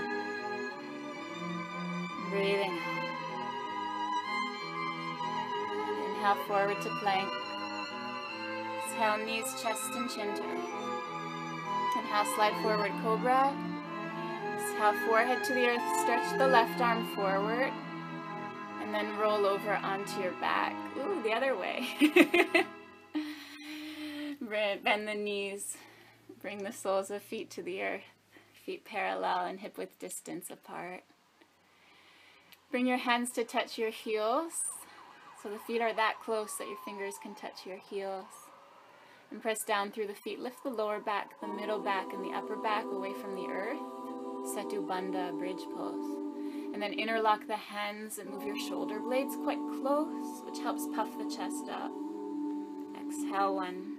[2.30, 2.98] Breathing out.
[6.10, 7.30] Inhale forward to plank.
[8.86, 10.87] Exhale, knees, chest, and chin to earth.
[11.96, 13.54] Inhale, slide forward, cobra.
[14.56, 16.00] Exhale, forehead to the earth.
[16.02, 17.72] Stretch the left arm forward.
[18.82, 20.76] And then roll over onto your back.
[20.98, 21.88] Ooh, the other way.
[24.84, 25.76] Bend the knees.
[26.42, 28.04] Bring the soles of feet to the earth.
[28.66, 31.04] Feet parallel and hip width distance apart.
[32.72, 34.54] Bring your hands to touch your heels.
[35.42, 38.47] So the feet are that close that your fingers can touch your heels.
[39.32, 40.40] And press down through the feet.
[40.40, 43.78] Lift the lower back, the middle back, and the upper back away from the earth.
[44.56, 46.16] Setu Bandha, bridge pose.
[46.74, 51.10] And then interlock the hands and move your shoulder blades quite close, which helps puff
[51.18, 51.92] the chest up.
[53.02, 53.94] Exhale one.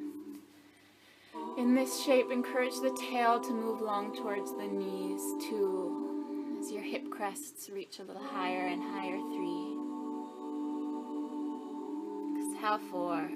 [1.59, 5.21] In this shape, encourage the tail to move long towards the knees.
[5.49, 6.59] Two.
[6.61, 9.19] As your hip crests reach a little higher and higher.
[9.19, 9.77] Three.
[12.55, 13.29] Exhale four.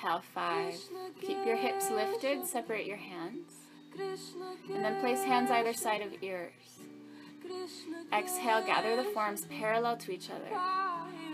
[0.00, 0.74] Exhale five.
[1.20, 3.52] Keep your hips lifted, separate your hands.
[4.72, 6.52] And then place hands either side of ears.
[8.10, 10.56] Exhale, gather the forms parallel to each other.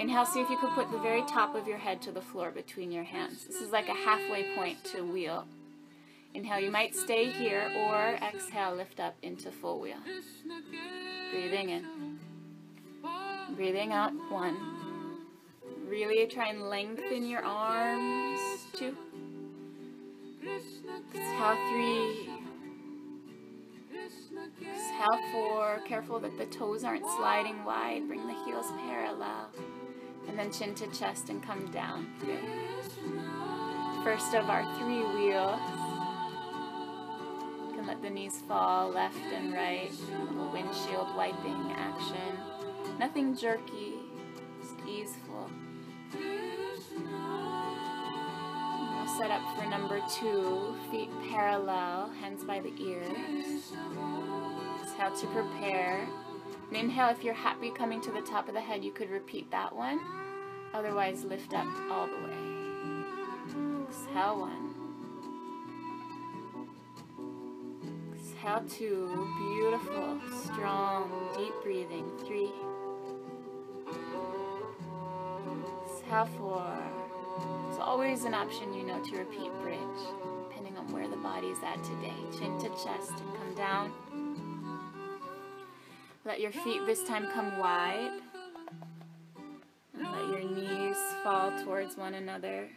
[0.01, 2.51] Inhale, see if you could put the very top of your head to the floor
[2.51, 3.45] between your hands.
[3.45, 5.47] This is like a halfway point to wheel.
[6.35, 10.01] Inhale, you might stay here, or exhale, lift up into full wheel.
[11.31, 12.19] Breathing in.
[13.55, 14.57] Breathing out, one.
[15.89, 18.41] Really try and lengthen your arms,
[18.77, 18.95] two.
[21.15, 22.29] Exhale, three.
[24.61, 25.81] Exhale, four.
[25.87, 28.07] Careful that the toes aren't sliding wide.
[28.07, 29.49] Bring the heels parallel.
[30.29, 32.07] And then chin to chest and come down.
[32.21, 32.39] Good.
[34.05, 35.61] First of our three wheels.
[37.69, 39.91] You can let the knees fall left and right.
[39.91, 42.39] A little windshield wiping action.
[42.99, 43.95] Nothing jerky,
[44.61, 45.51] just easeful.
[49.07, 50.75] Set up for number two.
[50.91, 53.73] Feet parallel, hands by the ears.
[54.83, 56.07] Exhale to prepare.
[56.69, 59.51] And inhale, if you're happy coming to the top of the head, you could repeat
[59.53, 60.01] that one.
[60.75, 62.37] Otherwise, lift up all the way.
[63.89, 64.75] Exhale one.
[68.19, 69.29] Exhale two.
[69.55, 72.11] Beautiful, strong, deep breathing.
[72.27, 72.51] Three.
[75.87, 76.86] Exhale four.
[77.97, 79.79] Always an option, you know, to repeat bridge,
[80.51, 82.13] depending on where the body's at today.
[82.39, 83.91] Chin to chest come down.
[86.27, 88.21] Let your feet this time come wide.
[89.95, 92.69] And let your knees fall towards one another.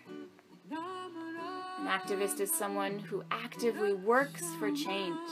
[0.72, 5.30] An activist is someone who actively works for change.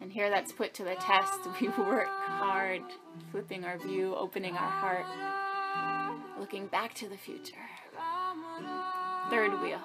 [0.00, 1.40] And here that's put to the test.
[1.60, 2.80] We work hard,
[3.30, 5.04] flipping our view, opening our heart,
[6.40, 7.77] looking back to the future.
[9.30, 9.80] Third wheel,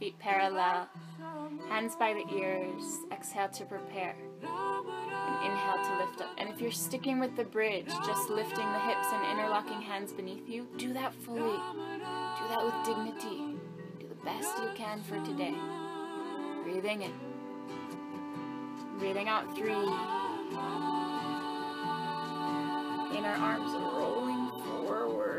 [0.00, 0.88] feet parallel,
[1.68, 6.30] hands by the ears, exhale to prepare and inhale to lift up.
[6.36, 10.48] And if you're sticking with the bridge, just lifting the hips and interlocking hands beneath
[10.48, 11.40] you, do that fully.
[11.40, 13.56] Do that with dignity.
[14.00, 15.54] Do the best you can for today.
[16.64, 17.12] Breathing in.
[18.98, 19.70] Breathing out three.
[23.16, 25.31] Inner arms rolling forward.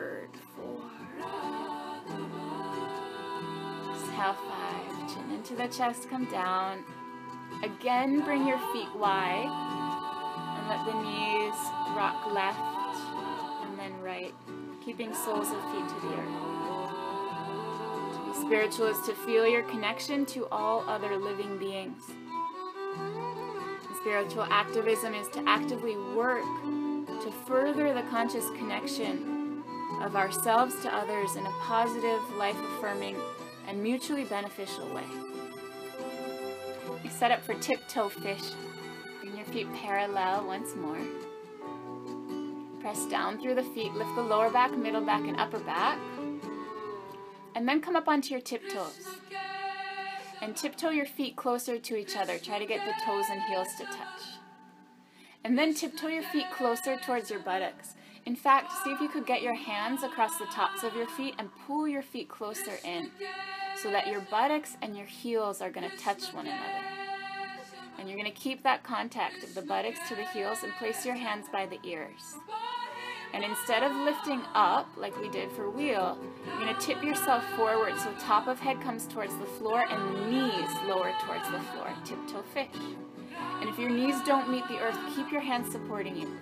[4.24, 5.14] Exhale five.
[5.14, 6.86] Chin into the chest, come down.
[7.62, 9.50] Again, bring your feet wide
[10.58, 11.54] and let the knees
[11.94, 12.58] rock left
[13.66, 14.34] and then right,
[14.86, 16.40] keeping soles of feet to the earth.
[18.14, 22.04] To be spiritual is to feel your connection to all other living beings.
[24.00, 26.46] Spiritual activism is to actively work
[27.24, 29.64] to further the conscious connection
[30.02, 33.18] of ourselves to others in a positive, life affirming,
[33.74, 35.04] and mutually beneficial way.
[37.10, 38.52] Set up for tiptoe fish.
[39.20, 41.00] Bring your feet parallel once more.
[42.82, 43.92] Press down through the feet.
[43.94, 45.98] Lift the lower back, middle back, and upper back.
[47.56, 49.08] And then come up onto your tiptoes.
[50.42, 52.38] And tiptoe your feet closer to each other.
[52.38, 54.22] Try to get the toes and heels to touch.
[55.44, 57.96] And then tiptoe your feet closer towards your buttocks.
[58.26, 61.36] In fact, see if you could get your hands across the tops of your feet
[61.38, 63.12] and pull your feet closer in
[63.82, 66.86] so that your buttocks and your heels are going to touch one another.
[68.00, 71.06] And you're going to keep that contact of the buttocks to the heels and place
[71.06, 72.36] your hands by the ears.
[73.34, 77.44] And instead of lifting up like we did for wheel, you're going to tip yourself
[77.56, 81.90] forward so top of head comes towards the floor and knees lower towards the floor.
[82.06, 82.70] Tiptoe fish.
[83.60, 86.38] And if your knees don't meet the earth, keep your hands supporting you.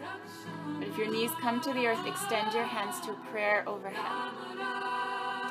[0.80, 4.32] But if your knees come to the earth, extend your hands to a prayer overhead.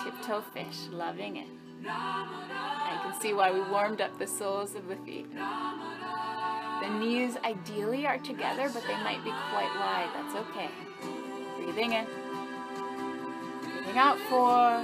[0.03, 1.49] Tiptoe fish, loving it.
[1.87, 5.31] I can see why we warmed up the soles of the feet.
[5.33, 10.11] The knees ideally are together, but they might be quite wide.
[10.15, 10.71] That's okay.
[11.57, 12.07] Breathing in.
[13.63, 14.83] Breathing out four.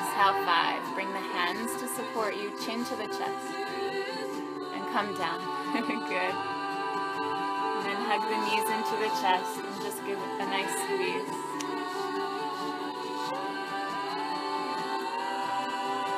[0.00, 0.94] Exhale five.
[0.94, 3.77] Bring the hands to support you, chin to the chest.
[4.92, 5.38] Come down.
[5.72, 6.34] Good.
[7.76, 11.28] And then hug the knees into the chest and just give it a nice squeeze.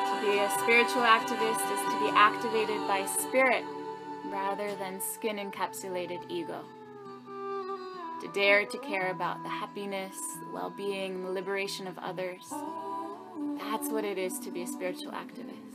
[0.07, 3.65] To be a spiritual activist is to be activated by spirit
[4.27, 6.65] rather than skin encapsulated ego.
[8.21, 10.17] To dare to care about the happiness,
[10.53, 12.53] well being, liberation of others.
[13.59, 15.70] That's what it is to be a spiritual activist.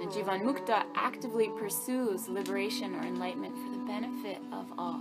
[0.00, 5.00] And the Jivan Mukta actively pursues liberation or enlightenment for the benefit of all.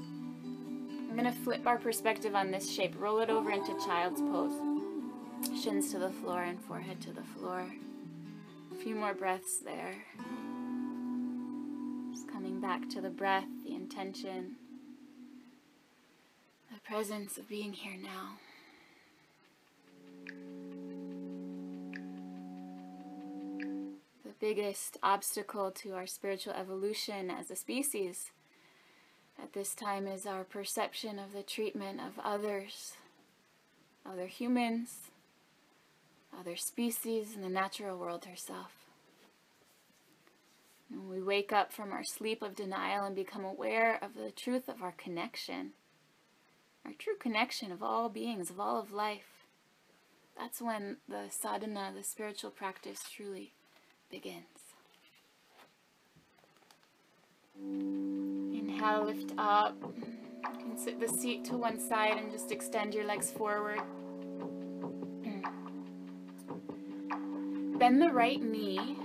[0.00, 4.60] I'm going to flip our perspective on this shape, roll it over into child's pose.
[5.62, 7.66] Shins to the floor and forehead to the floor.
[8.72, 9.94] A few more breaths there.
[12.12, 14.56] Just coming back to the breath, the intention,
[16.72, 18.38] the presence of being here now.
[24.40, 28.30] Biggest obstacle to our spiritual evolution as a species
[29.42, 32.94] at this time is our perception of the treatment of others,
[34.04, 35.10] other humans,
[36.38, 38.72] other species, and the natural world herself.
[40.88, 44.68] When we wake up from our sleep of denial and become aware of the truth
[44.68, 45.72] of our connection,
[46.84, 49.44] our true connection of all beings, of all of life,
[50.38, 53.52] that's when the sadhana, the spiritual practice, truly
[54.10, 54.44] begins.
[57.58, 59.76] Inhale, lift up.
[59.82, 63.80] You can sit the seat to one side and just extend your legs forward.
[67.78, 68.96] Bend the right knee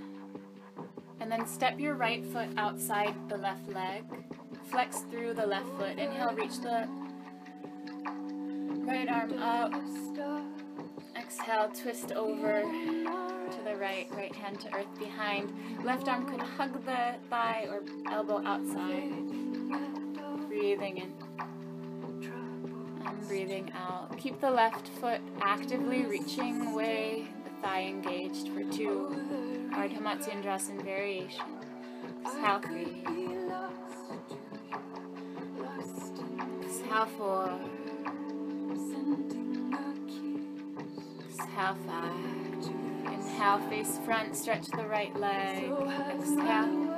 [1.19, 4.03] and then step your right foot outside the left leg.
[4.69, 5.97] Flex through the left foot.
[5.97, 6.87] Inhale, reach the
[8.85, 9.73] right arm up.
[11.15, 15.51] Exhale, twist over to the right, right hand to earth behind.
[15.83, 19.11] Left arm could hug the thigh or elbow outside.
[20.47, 21.13] Breathing in.
[23.05, 24.17] And breathing out.
[24.17, 29.69] Keep the left foot actively reaching away, the thigh engaged for two.
[29.73, 31.45] Ardha Matsyendrasana variation.
[32.25, 33.03] Exhale three.
[36.63, 37.59] Exhale four.
[41.29, 42.40] Exhale five.
[43.41, 45.63] Inhale, face front, stretch the right leg.
[46.11, 46.93] Exhale.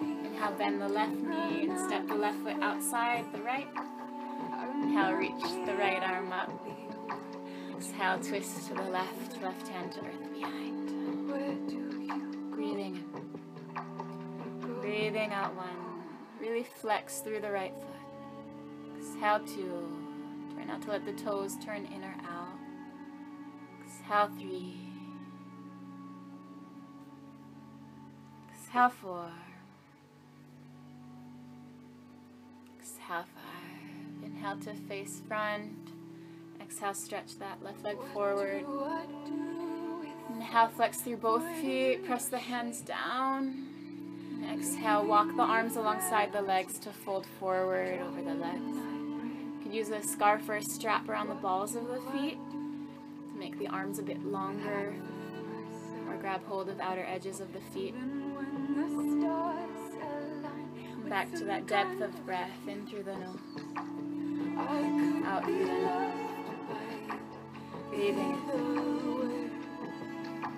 [0.00, 3.68] Inhale, bend the left knee and step the left foot outside the right.
[4.82, 6.50] Inhale, reach the right arm up.
[7.76, 10.88] Exhale, twist to the left, left hand to earth behind.
[12.50, 14.80] Breathing in.
[14.80, 16.02] Breathing out one.
[16.40, 18.98] Really flex through the right foot.
[18.98, 19.96] Exhale two.
[20.54, 22.58] Try not to let the toes turn in or out.
[23.86, 24.77] Exhale three.
[28.68, 29.30] Exhale four.
[32.78, 34.22] Exhale five.
[34.22, 35.92] Inhale to face front.
[36.60, 38.66] Exhale, stretch that left leg forward.
[40.34, 42.04] Inhale, flex through both feet.
[42.04, 43.68] Press the hands down.
[44.52, 48.60] exhale, walk the arms alongside the legs to fold forward over the legs.
[48.60, 53.38] You can use a scarf or a strap around the balls of the feet to
[53.38, 54.94] make the arms a bit longer
[56.06, 57.94] or grab hold of outer edges of the feet.
[61.08, 63.38] Back to that depth of breath in through the nose,
[65.26, 66.12] out through the nose.
[67.90, 69.50] Breathing in.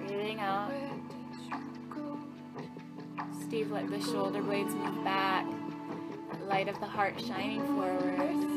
[0.06, 0.72] Breathing out.
[3.42, 5.46] Steve, let the shoulder blades move back.
[6.48, 8.49] light of the heart shining forward.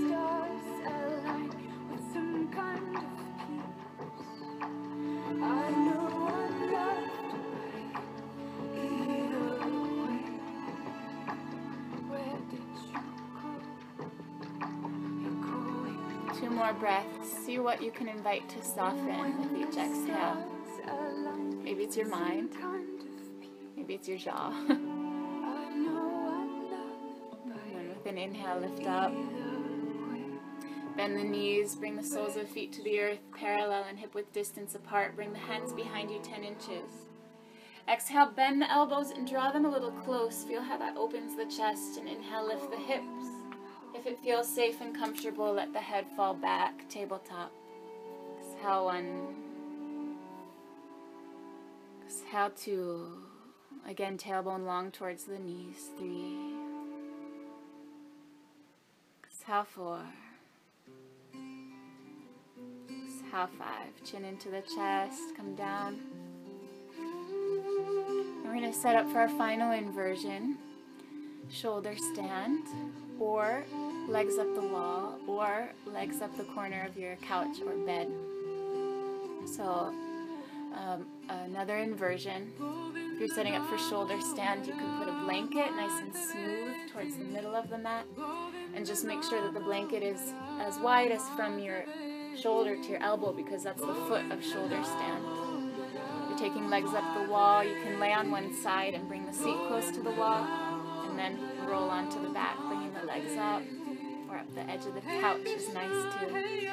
[16.83, 17.45] More breaths.
[17.45, 20.45] See what you can invite to soften with each exhale.
[21.63, 22.51] Maybe it's your mind.
[23.75, 24.53] Maybe it's your jaw.
[24.69, 24.89] and
[27.89, 29.13] with an inhale, lift up.
[30.95, 34.31] Bend the knees, bring the soles of feet to the earth, parallel and hip width
[34.31, 35.15] distance apart.
[35.15, 37.07] Bring the hands behind you 10 inches.
[37.89, 40.43] Exhale, bend the elbows and draw them a little close.
[40.43, 41.97] Feel how that opens the chest.
[41.97, 43.42] And inhale, lift the hips.
[44.05, 47.53] If it feels safe and comfortable, let the head fall back, tabletop.
[48.37, 49.27] Exhale one.
[52.05, 53.07] Exhale two.
[53.87, 55.87] Again, tailbone long towards the knees.
[55.97, 56.35] Three.
[59.25, 60.01] Exhale four.
[62.89, 64.03] Exhale five.
[64.03, 65.33] Chin into the chest.
[65.37, 66.01] Come down.
[68.43, 70.57] We're going to set up for our final inversion.
[71.49, 72.63] shoulder stand,
[73.23, 73.63] or
[74.07, 78.09] legs up the wall, or legs up the corner of your couch or bed.
[79.45, 79.93] So,
[80.75, 82.51] um, another inversion.
[83.13, 86.73] If you're setting up for shoulder stand, you can put a blanket nice and smooth
[86.91, 88.05] towards the middle of the mat,
[88.75, 91.85] and just make sure that the blanket is as wide as from your
[92.35, 95.23] shoulder to your elbow because that's the foot of shoulder stand.
[96.23, 99.25] If You're taking legs up the wall, you can lay on one side and bring
[99.25, 100.45] the seat close to the wall,
[101.23, 103.61] then roll onto the back, bringing the legs up,
[104.29, 106.67] or up the edge of the couch is nice too.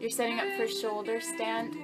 [0.00, 1.76] You're setting up for shoulder stand.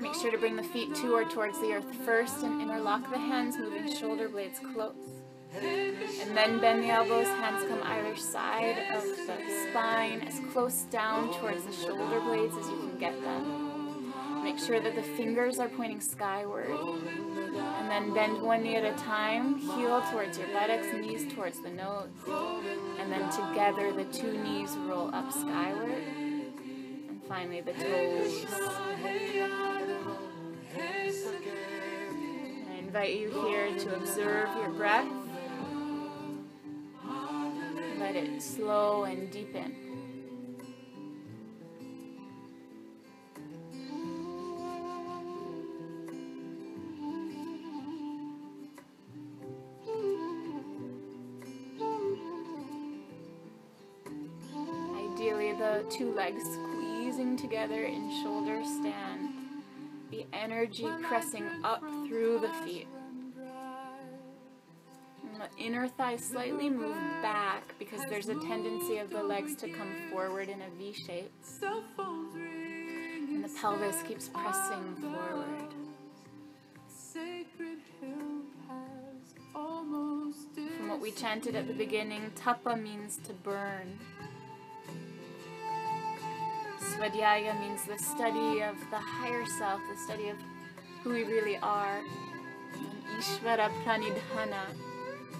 [0.00, 3.18] Make sure to bring the feet to or towards the earth first and interlock the
[3.18, 4.94] hands, moving shoulder blades close.
[5.60, 11.32] And then bend the elbows, hands come either side of the spine, as close down
[11.38, 13.61] towards the shoulder blades as you can get them.
[14.42, 16.70] Make sure that the fingers are pointing skyward.
[16.70, 21.70] And then bend one knee at a time, heel towards your buttocks, knees towards the
[21.70, 22.08] nose.
[22.98, 26.02] And then together the two knees roll up skyward.
[27.08, 28.46] And finally the toes.
[32.68, 35.08] I invite you here to observe your breath
[38.02, 39.81] let it slow and deepen.
[55.92, 59.30] Two legs squeezing together in shoulder stand,
[60.10, 62.86] the energy pressing up through the feet
[65.38, 69.92] The inner thigh slightly move back because there's a tendency of the legs to come
[70.10, 71.32] forward in a V shape.
[71.98, 75.74] And the pelvis keeps pressing forward.
[80.76, 83.98] From what we chanted at the beginning, tapa means to burn.
[86.82, 90.36] Svadhyaya means the study of the higher self, the study of
[91.02, 91.98] who we really are.
[91.98, 94.64] And Ishvara Pranidhana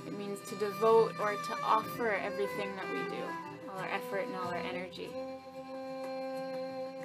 [0.06, 3.22] it means to devote or to offer everything that we do,
[3.70, 5.08] all our effort and all our energy.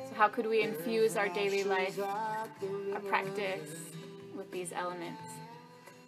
[0.10, 3.92] So, how could we infuse our daily life, our practice
[4.36, 5.22] with these elements?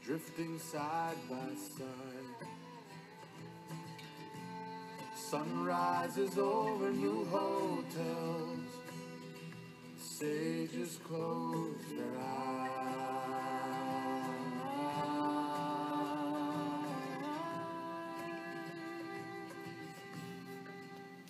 [0.04, 2.09] Drifting side by side.
[5.30, 8.80] Sunrises over new hotels.
[9.96, 12.72] Sages close their eyes.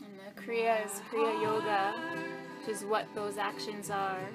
[0.02, 1.94] And the Kriya is Kriya Yoga,
[2.60, 4.30] which is what those actions are.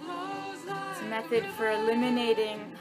[0.00, 2.76] It's a method for eliminating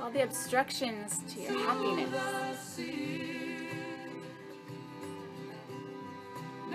[0.00, 2.80] all the obstructions to your happiness.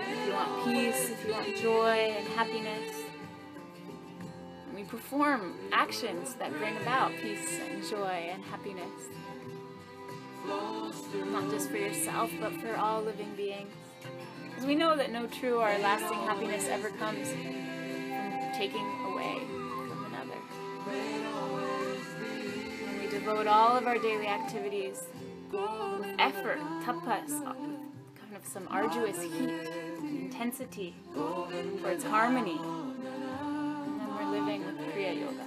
[0.08, 2.96] If you want peace, if you want joy and happiness,
[4.74, 9.08] we perform actions that bring about peace and joy and happiness.
[10.46, 13.72] Not just for yourself, but for all living beings.
[14.48, 19.38] Because we know that no true or lasting happiness ever comes from taking away
[19.88, 20.38] from another.
[22.86, 25.02] When we devote all of our daily activities
[25.52, 29.50] with effort, tapas, kind of some arduous heat,
[30.40, 35.44] intensity, for its harmony, and then we're living with Kriya Yoga.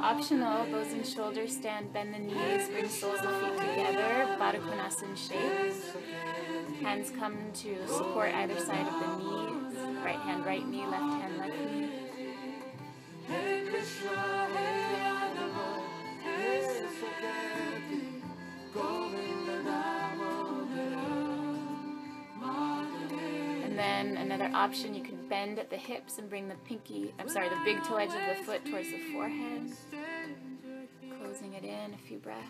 [0.00, 5.16] Optional, those in shoulder stand, bend the knees, bring soles of feet together, Baddha Konasana
[5.16, 5.74] shape.
[6.80, 9.74] Hands come to support either side of the knees.
[10.04, 11.88] Right hand, right knee, left hand, left knee.
[24.30, 27.56] Another option, you can bend at the hips and bring the pinky, I'm sorry, the
[27.64, 29.72] big toe edge of the foot towards the forehead.
[31.18, 32.44] Closing it in, a few breaths.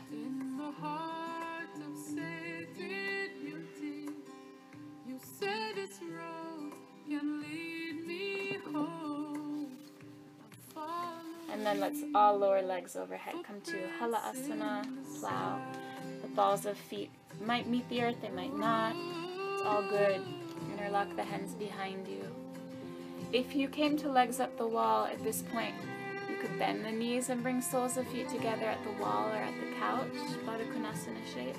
[11.52, 13.34] And then let's all lower legs overhead.
[13.46, 14.84] Come to Hala Asana,
[15.20, 15.60] plow.
[16.22, 17.10] The balls of feet
[17.44, 18.96] might meet the earth, they might not.
[18.96, 20.38] It's all good.
[20.78, 22.24] Interlock the hands behind you.
[23.32, 25.74] If you came to legs up the wall at this point,
[26.30, 29.36] you could bend the knees and bring soles of feet together at the wall or
[29.36, 30.12] at the couch,
[30.46, 31.56] Baddha Konasana shape.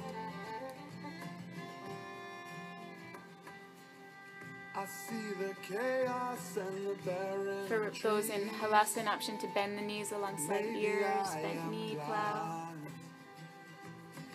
[4.89, 7.67] see the chaos and the barren.
[7.67, 12.68] For those in Halasana, option to bend the knees alongside ears, bent knee plow.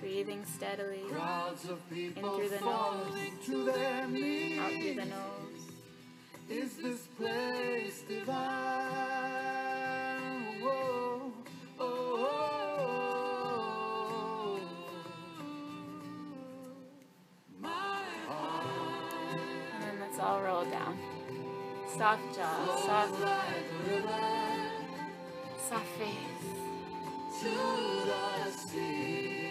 [0.05, 3.17] Breathing steadily Crowds of people through the nose.
[3.47, 4.59] to their knees.
[4.59, 5.73] out through the nose.
[6.51, 8.35] Is this place divine?
[10.61, 11.33] Whoa,
[11.81, 12.17] oh,
[13.01, 14.61] oh,
[17.63, 17.69] My
[18.29, 19.41] heart
[19.75, 20.99] And then let's all roll down.
[21.97, 23.21] Soft jaw, soft,
[25.67, 26.51] soft face.
[27.41, 27.51] to
[28.07, 29.44] the sea.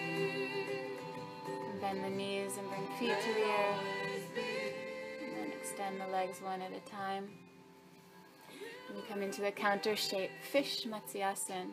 [1.84, 4.38] Bend the knees and bring feet to the earth.
[5.22, 7.28] And then extend the legs one at a time.
[8.88, 11.72] And we come into a counter shape, fish Matsyasana.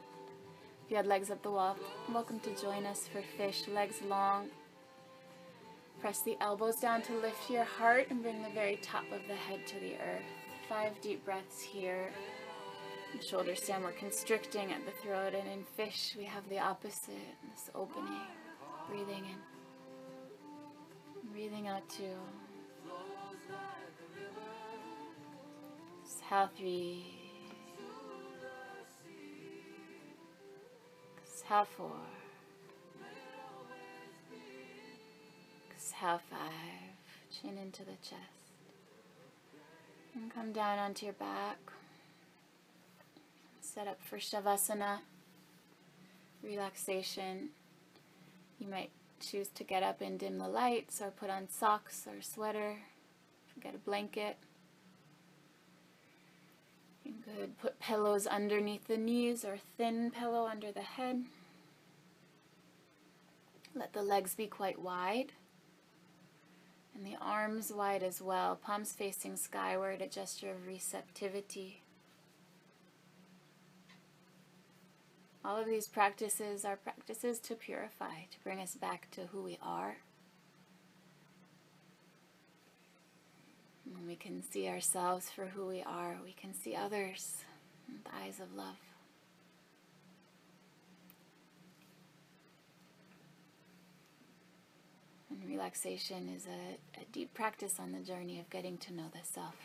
[0.85, 1.77] If you had legs up the wall,
[2.13, 4.49] welcome to join us for fish, legs long.
[6.01, 9.37] Press the elbows down to lift your heart and bring the very top of the
[9.37, 10.25] head to the earth.
[10.69, 12.11] Five deep breaths here.
[13.13, 17.37] And shoulders down, we're constricting at the throat, and in fish we have the opposite,
[17.55, 18.27] this opening.
[18.89, 19.50] Breathing in.
[21.33, 22.03] Breathing out two.
[26.05, 27.05] Exhale three.
[31.23, 31.93] Exhale four.
[35.73, 36.41] Exhale five.
[37.31, 38.17] Chin into the chest.
[40.15, 41.59] And come down onto your back.
[43.61, 44.99] Set up for Shavasana.
[46.43, 47.51] Relaxation.
[48.59, 48.91] You might
[49.21, 52.77] choose to get up and dim the lights or put on socks or sweater.
[53.61, 54.37] Get a blanket.
[57.05, 61.25] You could put pillows underneath the knees or thin pillow under the head.
[63.75, 65.33] Let the legs be quite wide
[67.01, 71.83] and the arms wide as well, palms facing skyward, a gesture of receptivity.
[75.51, 79.59] All of these practices are practices to purify, to bring us back to who we
[79.61, 79.97] are.
[83.85, 87.39] When we can see ourselves for who we are, we can see others
[87.89, 88.77] with eyes of love.
[95.31, 99.25] And relaxation is a, a deep practice on the journey of getting to know the
[99.25, 99.57] self.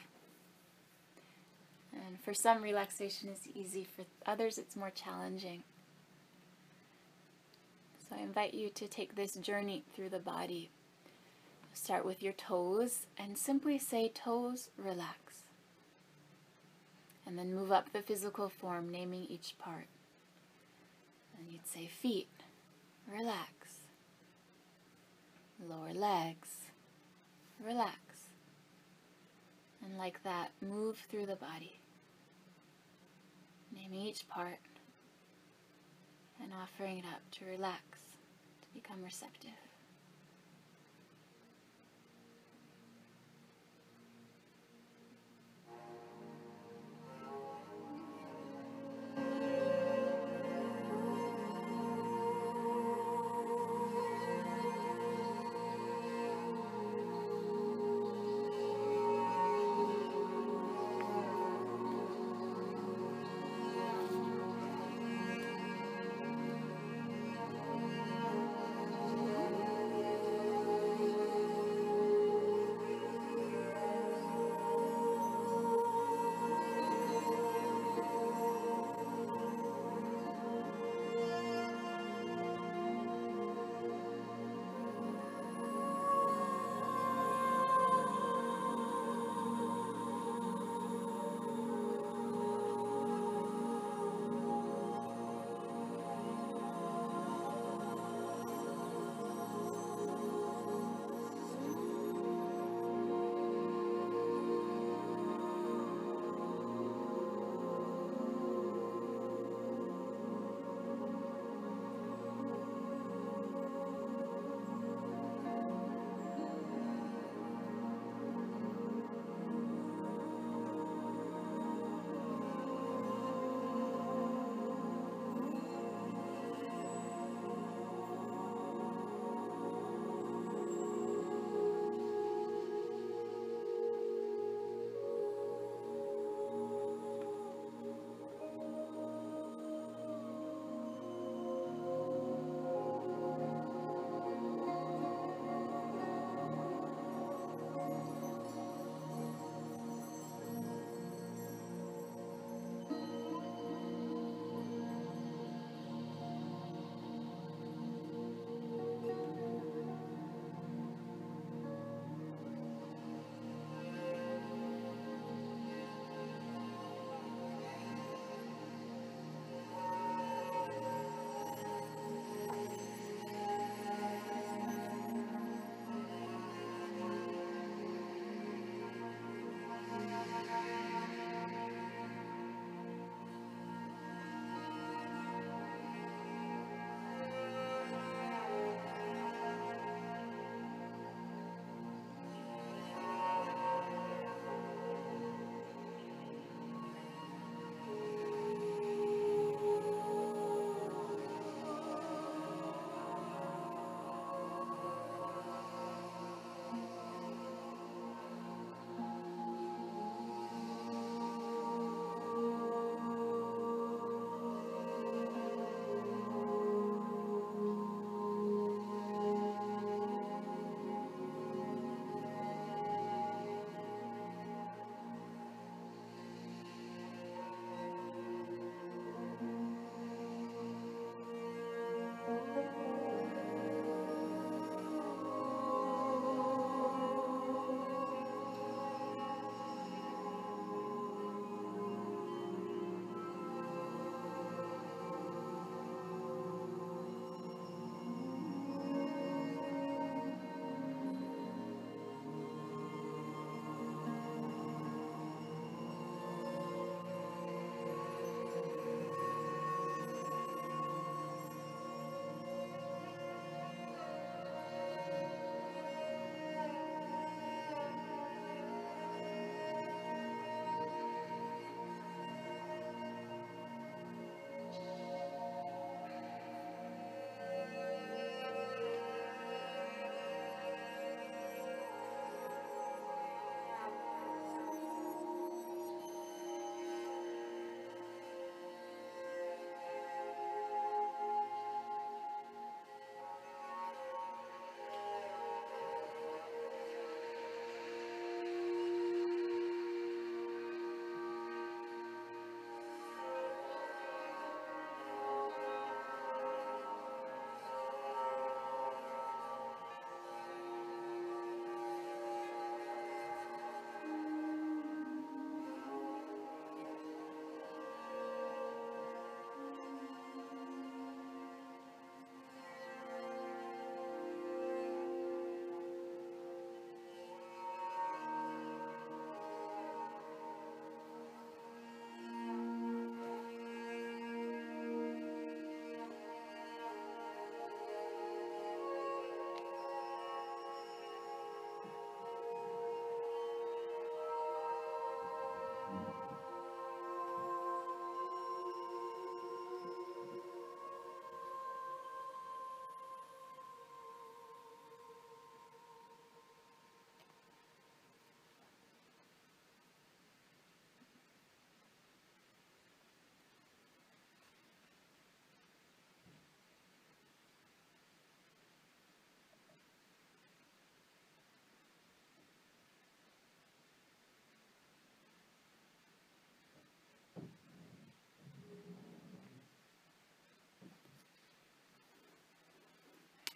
[1.94, 5.62] And for some, relaxation is easy, for others, it's more challenging.
[8.16, 10.70] I invite you to take this journey through the body.
[11.74, 15.44] Start with your toes and simply say, Toes, relax.
[17.26, 19.88] And then move up the physical form, naming each part.
[21.38, 22.30] And you'd say, Feet,
[23.12, 23.50] relax.
[25.60, 26.50] Lower legs,
[27.66, 27.98] relax.
[29.84, 31.80] And like that, move through the body.
[33.74, 34.60] Naming each part
[36.42, 38.00] and offering it up to relax,
[38.76, 39.65] become receptive.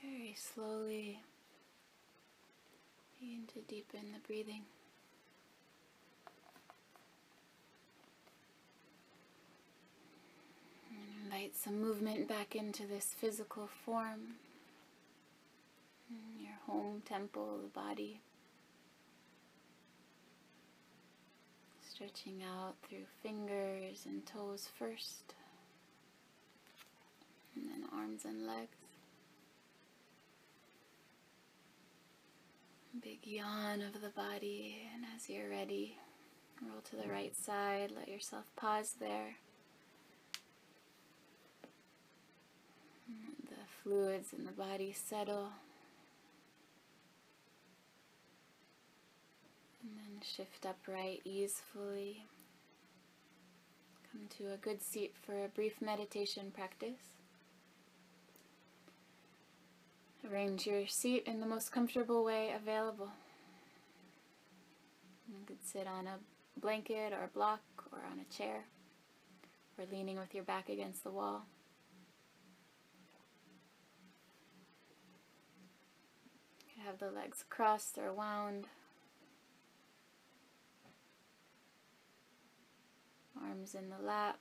[0.09, 1.19] Very slowly
[3.19, 4.63] begin to deepen the breathing.
[10.89, 14.37] And invite some movement back into this physical form.
[16.39, 18.19] Your home temple, the body.
[21.87, 25.35] Stretching out through fingers and toes first,
[27.55, 28.88] and then arms and legs.
[33.01, 35.97] Big yawn of the body, and as you're ready,
[36.61, 37.91] roll to the right side.
[37.95, 39.35] Let yourself pause there.
[43.47, 45.49] The fluids in the body settle.
[49.81, 52.25] And then shift upright easefully.
[54.11, 57.18] Come to a good seat for a brief meditation practice.
[60.31, 63.09] Arrange your seat in the most comfortable way available.
[65.27, 66.17] You could sit on a
[66.59, 67.61] blanket or a block
[67.91, 68.65] or on a chair
[69.77, 71.45] or leaning with your back against the wall.
[76.59, 78.67] You could have the legs crossed or wound.
[83.41, 84.37] Arms in the lap.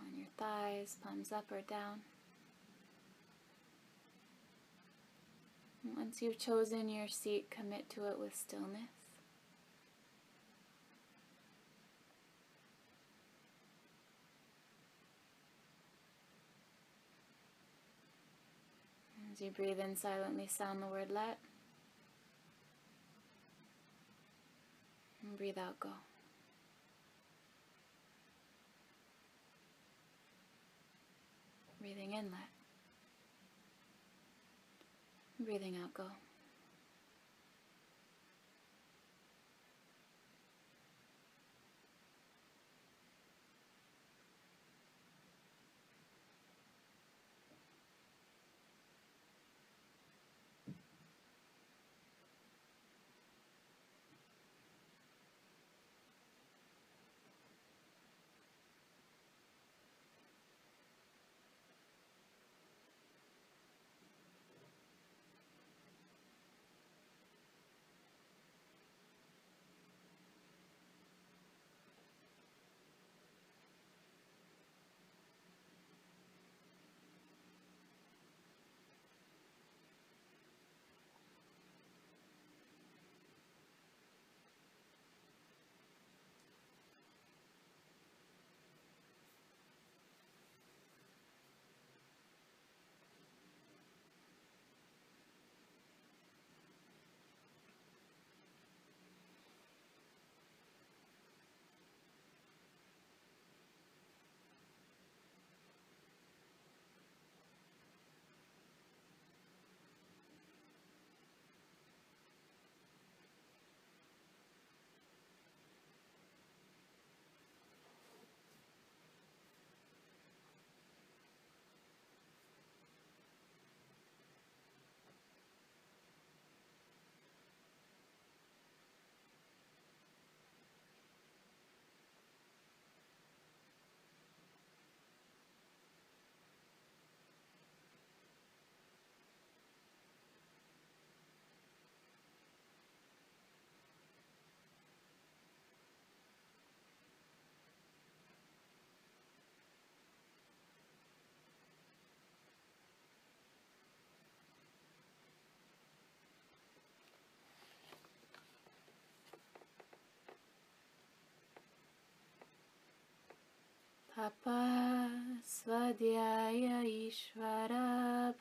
[0.00, 2.00] On your thighs, palms up or down.
[5.96, 8.80] Once you've chosen your seat, commit to it with stillness.
[19.32, 21.38] As you breathe in, silently sound the word let.
[25.22, 25.90] And breathe out, go.
[31.82, 32.48] Breathing in, let.
[35.44, 36.04] Breathing out, go.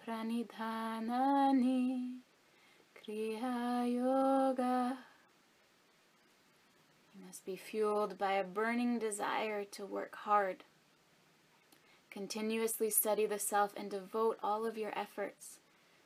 [0.06, 2.18] Pranidhanani
[2.96, 5.00] Kriya Yoga.
[7.16, 10.66] You must be fueled by a burning desire to work hard.
[12.12, 15.62] Continuously study the self and devote all of your efforts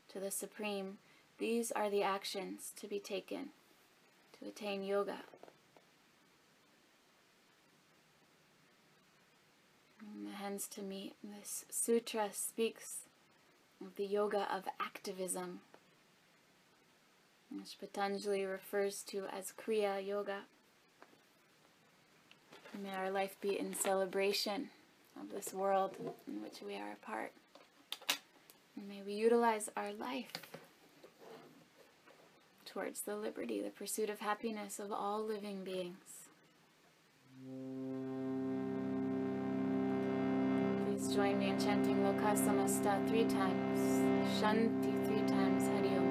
[0.08, 1.00] to the Supreme.
[1.38, 3.50] These are the actions to be taken
[4.40, 5.18] to attain yoga.
[10.24, 11.16] The hands to meet.
[11.24, 13.00] This sutra speaks
[13.82, 15.60] of the yoga of activism,
[17.50, 20.42] which Patanjali refers to as Kriya Yoga.
[22.82, 24.70] May our life be in celebration
[25.20, 25.92] of this world
[26.28, 27.32] in which we are a part.
[28.76, 30.32] And may we utilize our life
[32.66, 36.28] towards the liberty, the pursuit of happiness of all living beings.
[40.96, 43.80] Please join me in chanting Loka Samasta three times,
[44.40, 46.08] Shanti three times, Hari Om.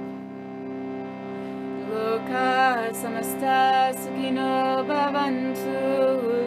[1.91, 5.79] Loka Samasta Sukhino Bhavantu,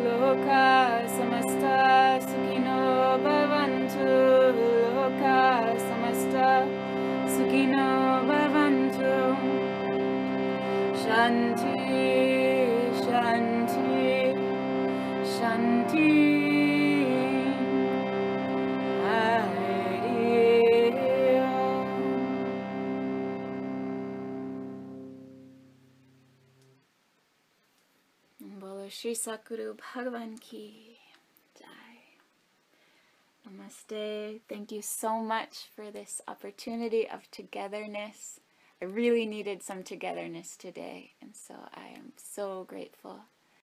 [0.05, 2.79] Loka Samasta Sukhino
[3.25, 4.09] Bhavantu,
[4.93, 5.39] Loka
[5.87, 6.47] Samasta
[7.33, 7.89] Sukhino
[8.29, 9.13] Bhavantu.
[11.01, 12.26] Shanti,
[29.07, 30.99] Shri Satguru Bhagavan ki
[31.57, 32.17] jai.
[33.47, 34.41] Namaste.
[34.49, 38.41] Thank you so much for this opportunity of togetherness.
[38.81, 43.21] I really needed some togetherness today, and so I am so grateful